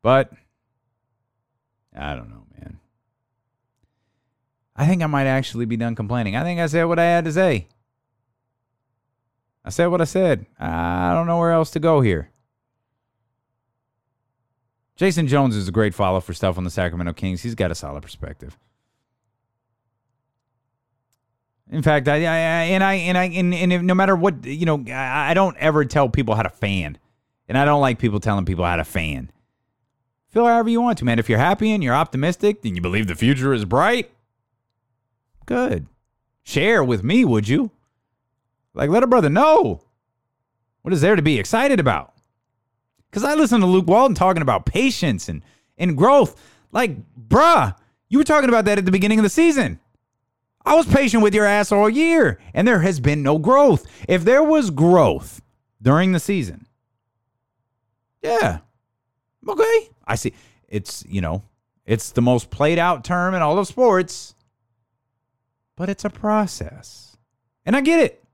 But 0.03 0.33
I 1.95 2.15
don't 2.15 2.31
know. 2.31 2.46
I 4.77 4.87
think 4.87 5.03
I 5.03 5.07
might 5.07 5.27
actually 5.27 5.65
be 5.65 5.77
done 5.77 5.95
complaining. 5.95 6.37
I 6.37 6.43
think 6.43 6.61
I 6.61 6.67
said 6.67 6.85
what 6.85 6.99
I 6.99 7.05
had 7.05 7.25
to 7.25 7.33
say. 7.33 7.67
I 9.65 9.71
said 9.71 9.87
what 9.87 10.01
I 10.01 10.05
said. 10.05 10.47
I 10.61 11.15
don't 11.15 11.27
know 11.27 11.39
where 11.39 11.51
else 11.51 11.71
to 11.73 11.81
go 11.81 12.01
here. 12.01 12.31
Jason 14.97 15.27
Jones 15.27 15.57
is 15.57 15.69
a 15.69 15.73
great 15.73 15.95
follow 15.95 16.21
for 16.21 16.33
stuff 16.33 16.57
on 16.57 16.65
the 16.65 16.71
Sacramento 16.71 17.15
Kings. 17.15 17.43
He's 17.43 17.55
got 17.55 17.71
a 17.71 17.75
solid 17.75 18.03
perspective. 18.03 18.57
In 21.71 21.83
fact, 21.83 22.07
I, 22.07 22.15
I, 22.15 22.19
and 22.19 22.85
I 22.85 22.95
and 22.95 23.19
I 23.19 23.25
and, 23.25 23.53
and 23.53 23.87
no 23.87 23.95
matter 23.95 24.15
what 24.15 24.45
you 24.45 24.65
know, 24.65 24.85
I, 24.87 25.31
I 25.31 25.35
don't 25.35 25.57
ever 25.57 25.85
tell 25.85 26.09
people 26.09 26.35
how 26.37 26.43
to 26.43 26.49
fan, 26.49 26.97
and 27.49 27.59
I 27.59 27.65
don't 27.65 27.81
like 27.81 27.99
people 27.99 28.21
telling 28.21 28.45
people 28.45 28.65
how 28.65 28.77
to 28.77 28.85
fan. 28.85 29.33
Feel 30.29 30.47
however 30.47 30.69
you 30.69 30.81
want 30.81 30.99
to, 30.99 31.05
man. 31.05 31.19
If 31.19 31.29
you're 31.29 31.39
happy 31.39 31.73
and 31.73 31.83
you're 31.83 31.95
optimistic 31.95 32.65
and 32.65 32.77
you 32.77 32.83
believe 32.83 33.09
the 33.09 33.17
future 33.17 33.53
is 33.53 33.65
bright, 33.65 34.11
good. 35.47 35.87
Share 36.43 36.85
with 36.85 37.03
me, 37.03 37.25
would 37.25 37.49
you? 37.49 37.71
Like, 38.75 38.91
let 38.91 39.03
a 39.03 39.07
brother 39.07 39.31
know 39.31 39.83
what 40.83 40.93
is 40.93 41.01
there 41.01 41.17
to 41.17 41.23
be 41.23 41.39
excited 41.39 41.81
about. 41.81 42.13
Because 43.11 43.25
I 43.25 43.35
listened 43.35 43.63
to 43.63 43.67
Luke 43.67 43.87
Walton 43.87 44.15
talking 44.15 44.43
about 44.43 44.67
patience 44.67 45.29
and, 45.29 45.43
and 45.79 45.97
growth. 45.97 46.41
Like, 46.71 46.97
bruh, 47.17 47.75
you 48.09 48.19
were 48.19 48.25
talking 48.25 48.49
about 48.49 48.67
that 48.67 48.79
at 48.79 48.85
the 48.85 48.93
beginning 48.93 49.19
of 49.19 49.23
the 49.23 49.31
season. 49.31 49.81
I 50.65 50.75
was 50.75 50.87
patient 50.87 51.23
with 51.23 51.35
your 51.35 51.45
ass 51.45 51.73
all 51.73 51.89
year, 51.89 52.39
and 52.53 52.69
there 52.69 52.81
has 52.81 53.01
been 53.01 53.23
no 53.23 53.39
growth. 53.39 53.87
If 54.09 54.25
there 54.25 54.43
was 54.43 54.71
growth 54.71 55.41
during 55.81 56.13
the 56.13 56.21
season, 56.21 56.67
yeah, 58.23 58.59
okay. 59.49 59.89
I 60.07 60.17
see. 60.17 60.35
It's, 60.69 61.05
you 61.09 61.21
know, 61.21 61.43
it's 61.85 62.11
the 62.11 62.23
most 62.23 62.51
played 62.51 62.79
out 62.79 63.05
term 63.05 63.35
in 63.35 63.43
all 63.43 63.59
of 63.59 63.67
sports, 63.69 64.35
but 65.77 65.89
it's 65.89 66.05
a 66.05 66.11
process. 66.11 67.17
And 67.65 67.77
I 67.77 67.81
get 67.81 68.01
it. 68.01 68.25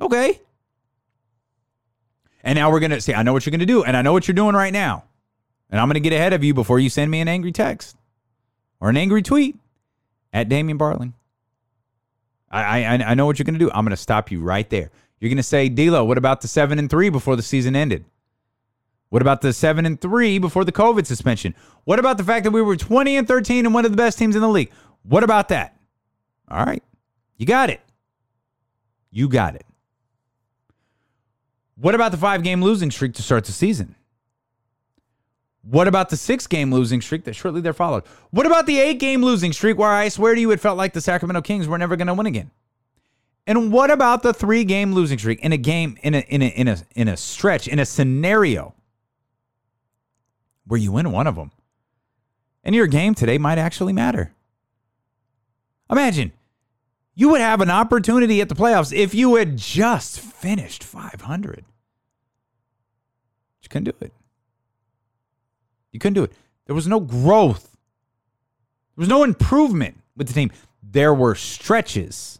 Okay. 0.00 0.40
And 2.42 2.56
now 2.56 2.70
we're 2.70 2.80
going 2.80 2.92
to 2.92 3.00
say, 3.00 3.14
I 3.14 3.22
know 3.22 3.32
what 3.32 3.44
you're 3.44 3.50
going 3.50 3.60
to 3.60 3.66
do, 3.66 3.84
and 3.84 3.96
I 3.96 4.02
know 4.02 4.12
what 4.12 4.28
you're 4.28 4.34
doing 4.34 4.54
right 4.54 4.72
now. 4.72 5.04
And 5.70 5.80
I'm 5.80 5.88
going 5.88 5.94
to 5.94 6.00
get 6.00 6.12
ahead 6.12 6.32
of 6.32 6.44
you 6.44 6.54
before 6.54 6.78
you 6.78 6.88
send 6.88 7.10
me 7.10 7.20
an 7.20 7.28
angry 7.28 7.52
text 7.52 7.96
or 8.80 8.88
an 8.88 8.96
angry 8.96 9.22
tweet 9.22 9.56
at 10.32 10.48
Damien 10.48 10.78
Barling. 10.78 11.12
I, 12.50 12.84
I, 12.84 12.92
I 13.10 13.14
know 13.14 13.26
what 13.26 13.38
you're 13.38 13.44
going 13.44 13.58
to 13.58 13.64
do. 13.64 13.70
I'm 13.70 13.84
going 13.84 13.90
to 13.90 13.96
stop 13.96 14.30
you 14.30 14.40
right 14.40 14.68
there. 14.70 14.90
You're 15.20 15.28
going 15.28 15.36
to 15.36 15.42
say, 15.42 15.68
D'Lo, 15.68 16.04
what 16.04 16.16
about 16.16 16.40
the 16.40 16.48
seven 16.48 16.78
and 16.78 16.88
three 16.88 17.10
before 17.10 17.36
the 17.36 17.42
season 17.42 17.76
ended? 17.76 18.04
What 19.10 19.22
about 19.22 19.40
the 19.40 19.52
seven 19.52 19.84
and 19.84 20.00
three 20.00 20.38
before 20.38 20.64
the 20.64 20.72
COVID 20.72 21.06
suspension? 21.06 21.54
What 21.84 21.98
about 21.98 22.18
the 22.18 22.24
fact 22.24 22.44
that 22.44 22.50
we 22.50 22.62
were 22.62 22.76
20 22.76 23.16
and 23.16 23.26
13 23.26 23.66
and 23.66 23.74
one 23.74 23.84
of 23.84 23.90
the 23.90 23.96
best 23.96 24.18
teams 24.18 24.36
in 24.36 24.42
the 24.42 24.48
league? 24.48 24.70
What 25.02 25.24
about 25.24 25.48
that? 25.48 25.77
All 26.50 26.64
right. 26.64 26.82
You 27.36 27.46
got 27.46 27.70
it. 27.70 27.80
You 29.10 29.28
got 29.28 29.54
it. 29.54 29.64
What 31.76 31.94
about 31.94 32.10
the 32.10 32.18
five 32.18 32.42
game 32.42 32.62
losing 32.62 32.90
streak 32.90 33.14
to 33.14 33.22
start 33.22 33.44
the 33.44 33.52
season? 33.52 33.94
What 35.62 35.86
about 35.86 36.08
the 36.08 36.16
six 36.16 36.46
game 36.46 36.72
losing 36.72 37.00
streak 37.00 37.24
that 37.24 37.34
shortly 37.34 37.60
there 37.60 37.72
followed? 37.72 38.04
What 38.30 38.46
about 38.46 38.66
the 38.66 38.78
eight 38.78 38.98
game 38.98 39.22
losing 39.22 39.52
streak 39.52 39.76
where 39.76 39.90
I 39.90 40.08
swear 40.08 40.34
to 40.34 40.40
you 40.40 40.50
it 40.50 40.60
felt 40.60 40.78
like 40.78 40.94
the 40.94 41.00
Sacramento 41.00 41.42
Kings 41.42 41.68
were 41.68 41.78
never 41.78 41.96
going 41.96 42.06
to 42.06 42.14
win 42.14 42.26
again? 42.26 42.50
And 43.46 43.72
what 43.72 43.90
about 43.90 44.22
the 44.22 44.32
three 44.34 44.64
game 44.64 44.92
losing 44.92 45.18
streak 45.18 45.40
in 45.40 45.52
a 45.52 45.56
game 45.56 45.96
in 46.02 46.14
a 46.14 46.18
in 46.20 46.42
a 46.42 46.46
in 46.46 46.68
a 46.68 46.78
in 46.94 47.08
a 47.08 47.16
stretch 47.16 47.68
in 47.68 47.78
a 47.78 47.86
scenario 47.86 48.74
where 50.66 50.80
you 50.80 50.92
win 50.92 51.12
one 51.12 51.26
of 51.26 51.36
them? 51.36 51.50
And 52.64 52.74
your 52.74 52.86
game 52.86 53.14
today 53.14 53.38
might 53.38 53.58
actually 53.58 53.92
matter. 53.92 54.32
Imagine 55.90 56.32
you 57.18 57.30
would 57.30 57.40
have 57.40 57.60
an 57.60 57.68
opportunity 57.68 58.40
at 58.40 58.48
the 58.48 58.54
playoffs 58.54 58.96
if 58.96 59.12
you 59.12 59.34
had 59.34 59.56
just 59.56 60.20
finished 60.20 60.84
500. 60.84 61.64
You 63.60 63.68
couldn't 63.68 63.86
do 63.86 64.06
it. 64.06 64.12
You 65.90 65.98
couldn't 65.98 66.14
do 66.14 66.22
it. 66.22 66.32
There 66.66 66.76
was 66.76 66.86
no 66.86 67.00
growth. 67.00 67.76
There 68.94 69.02
was 69.02 69.08
no 69.08 69.24
improvement 69.24 70.00
with 70.16 70.28
the 70.28 70.32
team. 70.32 70.52
There 70.80 71.12
were 71.12 71.34
stretches 71.34 72.38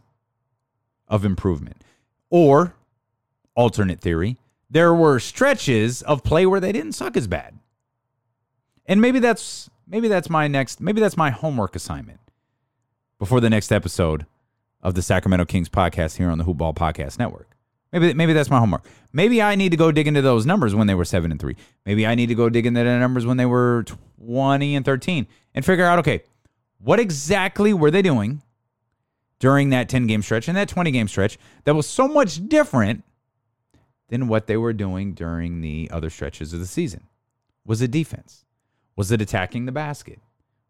of 1.09 1.25
improvement. 1.25 1.81
Or, 2.29 2.73
alternate 3.55 3.99
theory, 3.99 4.37
there 4.69 4.93
were 4.93 5.19
stretches 5.19 6.01
of 6.03 6.23
play 6.23 6.45
where 6.45 6.61
they 6.61 6.71
didn't 6.71 6.93
suck 6.93 7.17
as 7.17 7.27
bad. 7.27 7.59
And 8.85 9.01
maybe 9.01 9.19
that's 9.19 9.69
maybe 9.85 10.07
that's 10.07 10.29
my 10.29 10.47
next 10.47 10.79
maybe 10.79 11.01
that's 11.01 11.17
my 11.17 11.31
homework 11.31 11.75
assignment 11.75 12.21
before 13.17 13.41
the 13.41 13.49
next 13.49 13.73
episode 13.73 14.25
of 14.81 14.93
the 14.93 15.01
Sacramento 15.01 15.45
Kings 15.45 15.69
podcast 15.69 16.17
here 16.17 16.29
on 16.29 16.37
the 16.37 16.43
Hoopball 16.43 16.75
Podcast 16.75 17.19
Network. 17.19 17.49
Maybe 17.91 18.13
maybe 18.13 18.33
that's 18.33 18.49
my 18.49 18.59
homework. 18.59 18.85
Maybe 19.11 19.41
I 19.41 19.55
need 19.55 19.69
to 19.69 19.77
go 19.77 19.91
dig 19.91 20.07
into 20.07 20.21
those 20.21 20.45
numbers 20.45 20.75
when 20.75 20.87
they 20.87 20.93
were 20.93 21.05
seven 21.05 21.31
and 21.31 21.39
three. 21.39 21.55
Maybe 21.85 22.05
I 22.05 22.13
need 22.15 22.27
to 22.27 22.35
go 22.35 22.49
dig 22.49 22.65
into 22.65 22.83
the 22.83 22.99
numbers 22.99 23.25
when 23.25 23.37
they 23.37 23.47
were 23.47 23.83
twenty 24.17 24.75
and 24.75 24.85
thirteen 24.85 25.27
and 25.55 25.65
figure 25.65 25.85
out 25.85 25.99
okay, 25.99 26.21
what 26.77 26.99
exactly 26.99 27.73
were 27.73 27.89
they 27.89 28.01
doing 28.01 28.43
during 29.39 29.71
that 29.71 29.89
ten 29.89 30.05
game 30.05 30.21
stretch 30.21 30.47
and 30.47 30.55
that 30.55 30.69
twenty 30.69 30.91
game 30.91 31.07
stretch 31.07 31.39
that 31.63 31.73
was 31.73 31.87
so 31.87 32.07
much 32.07 32.47
different 32.47 33.03
than 34.09 34.27
what 34.27 34.47
they 34.47 34.57
were 34.57 34.73
doing 34.73 35.13
during 35.13 35.61
the 35.61 35.89
other 35.91 36.11
stretches 36.11 36.53
of 36.53 36.59
the 36.59 36.67
season? 36.67 37.07
Was 37.65 37.81
it 37.81 37.89
defense? 37.91 38.45
Was 38.95 39.11
it 39.11 39.21
attacking 39.21 39.65
the 39.65 39.71
basket? 39.71 40.19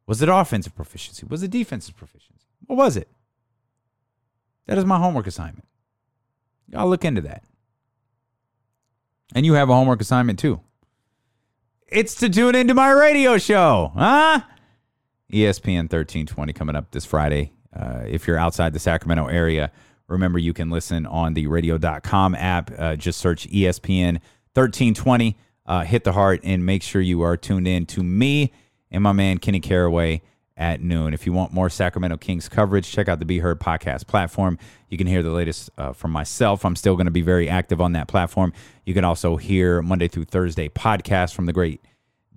Was 0.08 0.22
it 0.22 0.30
offensive 0.30 0.76
proficiency? 0.76 1.26
Was 1.28 1.43
it 1.43 1.52
defensive 1.52 1.98
proficiency? 1.98 2.45
What 2.65 2.78
was 2.78 2.95
it? 2.95 3.10
That 4.70 4.78
is 4.78 4.86
my 4.86 5.00
homework 5.00 5.26
assignment. 5.26 5.66
I'll 6.76 6.88
look 6.88 7.04
into 7.04 7.22
that. 7.22 7.44
And 9.34 9.44
you 9.44 9.54
have 9.54 9.68
a 9.68 9.74
homework 9.74 10.00
assignment 10.00 10.38
too. 10.38 10.62
It's 11.88 12.14
to 12.20 12.30
tune 12.30 12.54
into 12.54 12.76
my 12.76 12.92
radio 12.92 13.40
show, 13.40 13.92
huh? 13.96 14.42
ESPN 15.34 15.90
1320 15.92 16.54
coming 16.54 16.76
up 16.76 16.92
this 16.92 17.04
Friday. 17.04 17.52
Uh, 17.76 18.04
if 18.06 18.28
you're 18.28 18.38
outside 18.38 18.74
the 18.74 18.80
Sacramento 18.80 19.26
area, 19.26 19.72
remember 20.08 20.38
you 20.38 20.54
can 20.54 20.70
listen 20.70 21.08
on 21.08 21.34
the 21.34 21.48
radio.com 21.48 22.36
app. 22.36 22.70
Uh, 22.78 22.96
just 22.96 23.20
search 23.20 23.50
ESPN 23.50 24.20
1320, 24.54 25.36
uh, 25.66 25.84
hit 25.84 26.04
the 26.04 26.12
heart, 26.12 26.42
and 26.44 26.64
make 26.64 26.84
sure 26.84 27.02
you 27.02 27.24
are 27.24 27.36
tuned 27.36 27.68
in 27.68 27.88
to 27.88 28.04
me 28.04 28.54
and 28.92 29.02
my 29.02 29.14
man 29.14 29.40
Kenny 29.40 29.62
Caraway 29.62 30.22
at 30.60 30.82
noon. 30.82 31.13
If 31.13 31.26
you 31.26 31.34
want 31.34 31.54
more 31.54 31.69
Sacramento 31.69 32.17
Kings 32.17 32.50
coverage, 32.50 32.91
check 32.91 33.08
out 33.08 33.19
the 33.19 33.26
Be 33.26 33.39
Heard 33.39 33.60
podcast 33.60 34.06
platform. 34.06 34.60
You 34.89 34.98
can 34.98 35.08
hear 35.08 35.24
the 35.24 35.32
latest 35.32 35.72
uh, 35.78 35.93
from 35.93 36.12
myself. 36.12 36.65
I'm 36.65 36.76
still 36.76 36.95
going 36.95 37.06
to 37.06 37.12
be 37.12 37.22
very 37.22 37.50
active 37.50 37.80
on 37.80 37.93
that 37.93 38.10
platform. 38.10 38.54
You 38.86 38.93
can 38.93 39.06
also 39.06 39.38
hear 39.38 39.82
Monday 39.82 40.10
through 40.10 40.26
Thursday 40.26 40.67
podcasts 40.67 41.34
from 41.34 41.45
the 41.45 41.54
great 41.54 41.82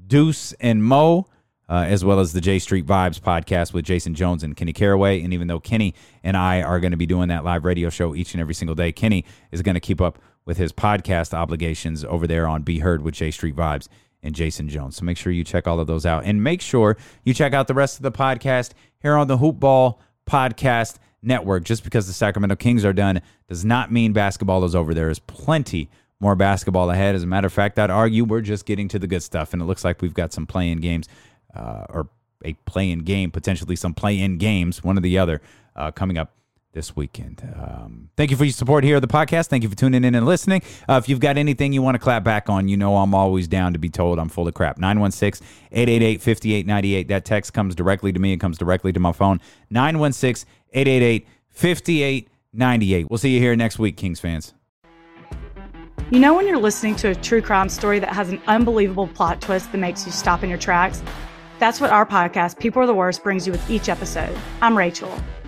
Deuce 0.07 0.53
and 0.55 0.83
Mo. 0.83 1.27
Uh, 1.69 1.87
as 1.89 2.05
well 2.05 2.21
as 2.21 2.35
the 2.35 2.41
J 2.41 2.59
Street 2.59 2.85
Vibes 2.85 3.19
podcast 3.19 3.73
with 3.73 3.87
Jason 3.87 4.15
Jones 4.15 4.43
and 4.43 4.55
Kenny 4.55 4.75
Caraway. 4.75 5.23
And 5.23 5.33
even 5.33 5.47
though 5.47 5.61
Kenny 5.61 5.95
and 6.23 6.37
I 6.37 6.61
are 6.61 6.79
going 6.81 6.91
to 6.91 6.99
be 6.99 7.07
doing 7.07 7.29
that 7.29 7.45
live 7.45 7.65
radio 7.65 7.89
show 7.89 8.15
each 8.15 8.35
and 8.35 8.43
every 8.43 8.53
single 8.53 8.75
day, 8.75 8.93
Kenny 8.93 9.25
is 9.53 9.63
going 9.63 9.77
to 9.77 9.81
keep 9.81 9.99
up 9.99 10.19
with 10.45 10.59
his 10.59 10.71
podcast 10.71 11.33
obligations 11.33 12.05
over 12.05 12.27
there 12.27 12.47
on 12.47 12.61
Be 12.61 12.81
Heard 12.81 13.01
with 13.01 13.15
J 13.15 13.31
Street 13.31 13.57
Vibes 13.57 13.89
and 14.23 14.35
Jason 14.35 14.69
Jones. 14.69 14.97
So 14.97 15.05
make 15.05 15.17
sure 15.17 15.33
you 15.33 15.45
check 15.45 15.67
all 15.67 15.81
of 15.81 15.87
those 15.87 16.07
out. 16.07 16.25
And 16.25 16.43
make 16.43 16.61
sure 16.61 16.97
you 17.25 17.35
check 17.35 17.53
out 17.53 17.67
the 17.67 17.75
rest 17.75 17.97
of 17.97 18.03
the 18.03 18.13
podcast 18.13 18.73
here 19.01 19.17
on 19.17 19.27
the 19.27 19.39
Hoopball 19.39 19.99
Podcast 20.27 20.97
Network. 21.23 21.65
Just 21.65 21.85
because 21.85 22.07
the 22.07 22.13
Sacramento 22.13 22.57
Kings 22.57 22.85
are 22.85 22.93
done 22.93 23.21
does 23.49 23.65
not 23.65 23.91
mean 23.91 24.13
basketball 24.13 24.65
is 24.65 24.75
over. 24.75 24.95
There 24.95 25.11
is 25.11 25.19
plenty 25.19 25.91
more 26.21 26.37
basketball 26.37 26.91
ahead. 26.91 27.15
As 27.15 27.25
a 27.25 27.27
matter 27.27 27.47
of 27.47 27.53
fact, 27.53 27.79
I'd 27.79 27.91
argue 27.91 28.25
we're 28.25 28.41
just 28.41 28.65
getting 28.65 28.89
to 28.89 28.99
the 28.99 29.07
good 29.09 29.23
stuff. 29.23 29.53
And 29.53 29.61
it 29.61 29.65
looks 29.65 29.85
like 29.85 30.01
we've 30.01 30.15
got 30.15 30.33
some 30.33 30.47
play 30.47 30.71
in 30.71 30.79
games 30.79 31.09
uh, 31.55 31.85
or 31.89 32.09
a 32.45 32.55
play 32.65 32.91
in 32.91 33.01
game, 33.01 33.31
potentially 33.31 33.77
some 33.77 33.95
play 33.95 34.19
in 34.21 34.39
games, 34.39 34.83
one 34.83 34.97
or 34.97 35.01
the 35.01 35.19
other, 35.19 35.41
uh, 35.77 35.91
coming 35.91 36.19
up 36.19 36.33
this 36.73 36.97
weekend. 36.97 37.43
Um, 37.57 38.11
thank 38.17 38.31
you 38.31 38.37
for 38.37 38.45
your 38.45 38.53
support 38.53 38.85
here 38.85 38.97
at 38.97 39.03
the 39.03 39.09
podcast. 39.09 39.49
Thank 39.49 39.63
you 39.63 39.69
for 39.69 39.77
tuning 39.77 40.05
in 40.05 40.15
and 40.15 40.27
listening. 40.27 40.63
Uh, 40.89 40.95
if 41.03 41.09
you've 41.09 41.21
got 41.21 41.37
anything 41.37 41.73
you 41.73 41.83
want 41.83 41.95
to 41.95 41.99
clap 41.99 42.25
back 42.25 42.49
on, 42.49 42.69
you 42.69 42.77
know 42.77 42.97
I'm 42.97 43.15
always 43.15 43.49
down 43.49 43.73
to 43.75 43.79
be 43.79 43.89
told 43.89 44.19
I'm 44.19 44.29
full 44.29 44.49
of 44.49 44.55
crap. 44.55 44.79
916 44.79 45.47
888 45.71 46.21
5898. 46.21 47.09
That 47.09 47.25
text 47.25 47.53
comes 47.53 47.75
directly 47.75 48.13
to 48.13 48.19
me. 48.19 48.33
It 48.33 48.39
comes 48.39 48.59
directly 48.59 48.93
to 48.93 49.01
my 49.01 49.13
phone. 49.13 49.41
916 49.71 50.49
888 50.73 51.27
5898. 51.51 53.11
We'll 53.11 53.19
see 53.19 53.35
you 53.35 53.41
here 53.41 53.55
next 53.55 53.79
week, 53.79 53.97
Kings 53.97 54.21
fans. 54.21 54.55
You 56.11 56.21
know, 56.21 56.35
when 56.35 56.47
you're 56.47 56.59
listening 56.59 56.97
to 56.97 57.09
a 57.09 57.15
true 57.15 57.41
crime 57.41 57.69
story 57.69 57.99
that 57.99 58.11
has 58.11 58.29
an 58.29 58.41
unbelievable 58.47 59.09
plot 59.09 59.41
twist 59.41 59.73
that 59.73 59.79
makes 59.79 60.05
you 60.05 60.13
stop 60.13 60.43
in 60.43 60.51
your 60.51 60.59
tracks? 60.59 61.03
That's 61.59 61.81
what 61.81 61.91
our 61.91 62.05
podcast, 62.05 62.59
People 62.59 62.83
Are 62.83 62.87
the 62.87 62.95
Worst, 62.95 63.23
brings 63.23 63.47
you 63.47 63.53
with 63.53 63.71
each 63.71 63.89
episode. 63.89 64.37
I'm 64.61 64.77
Rachel. 64.77 65.11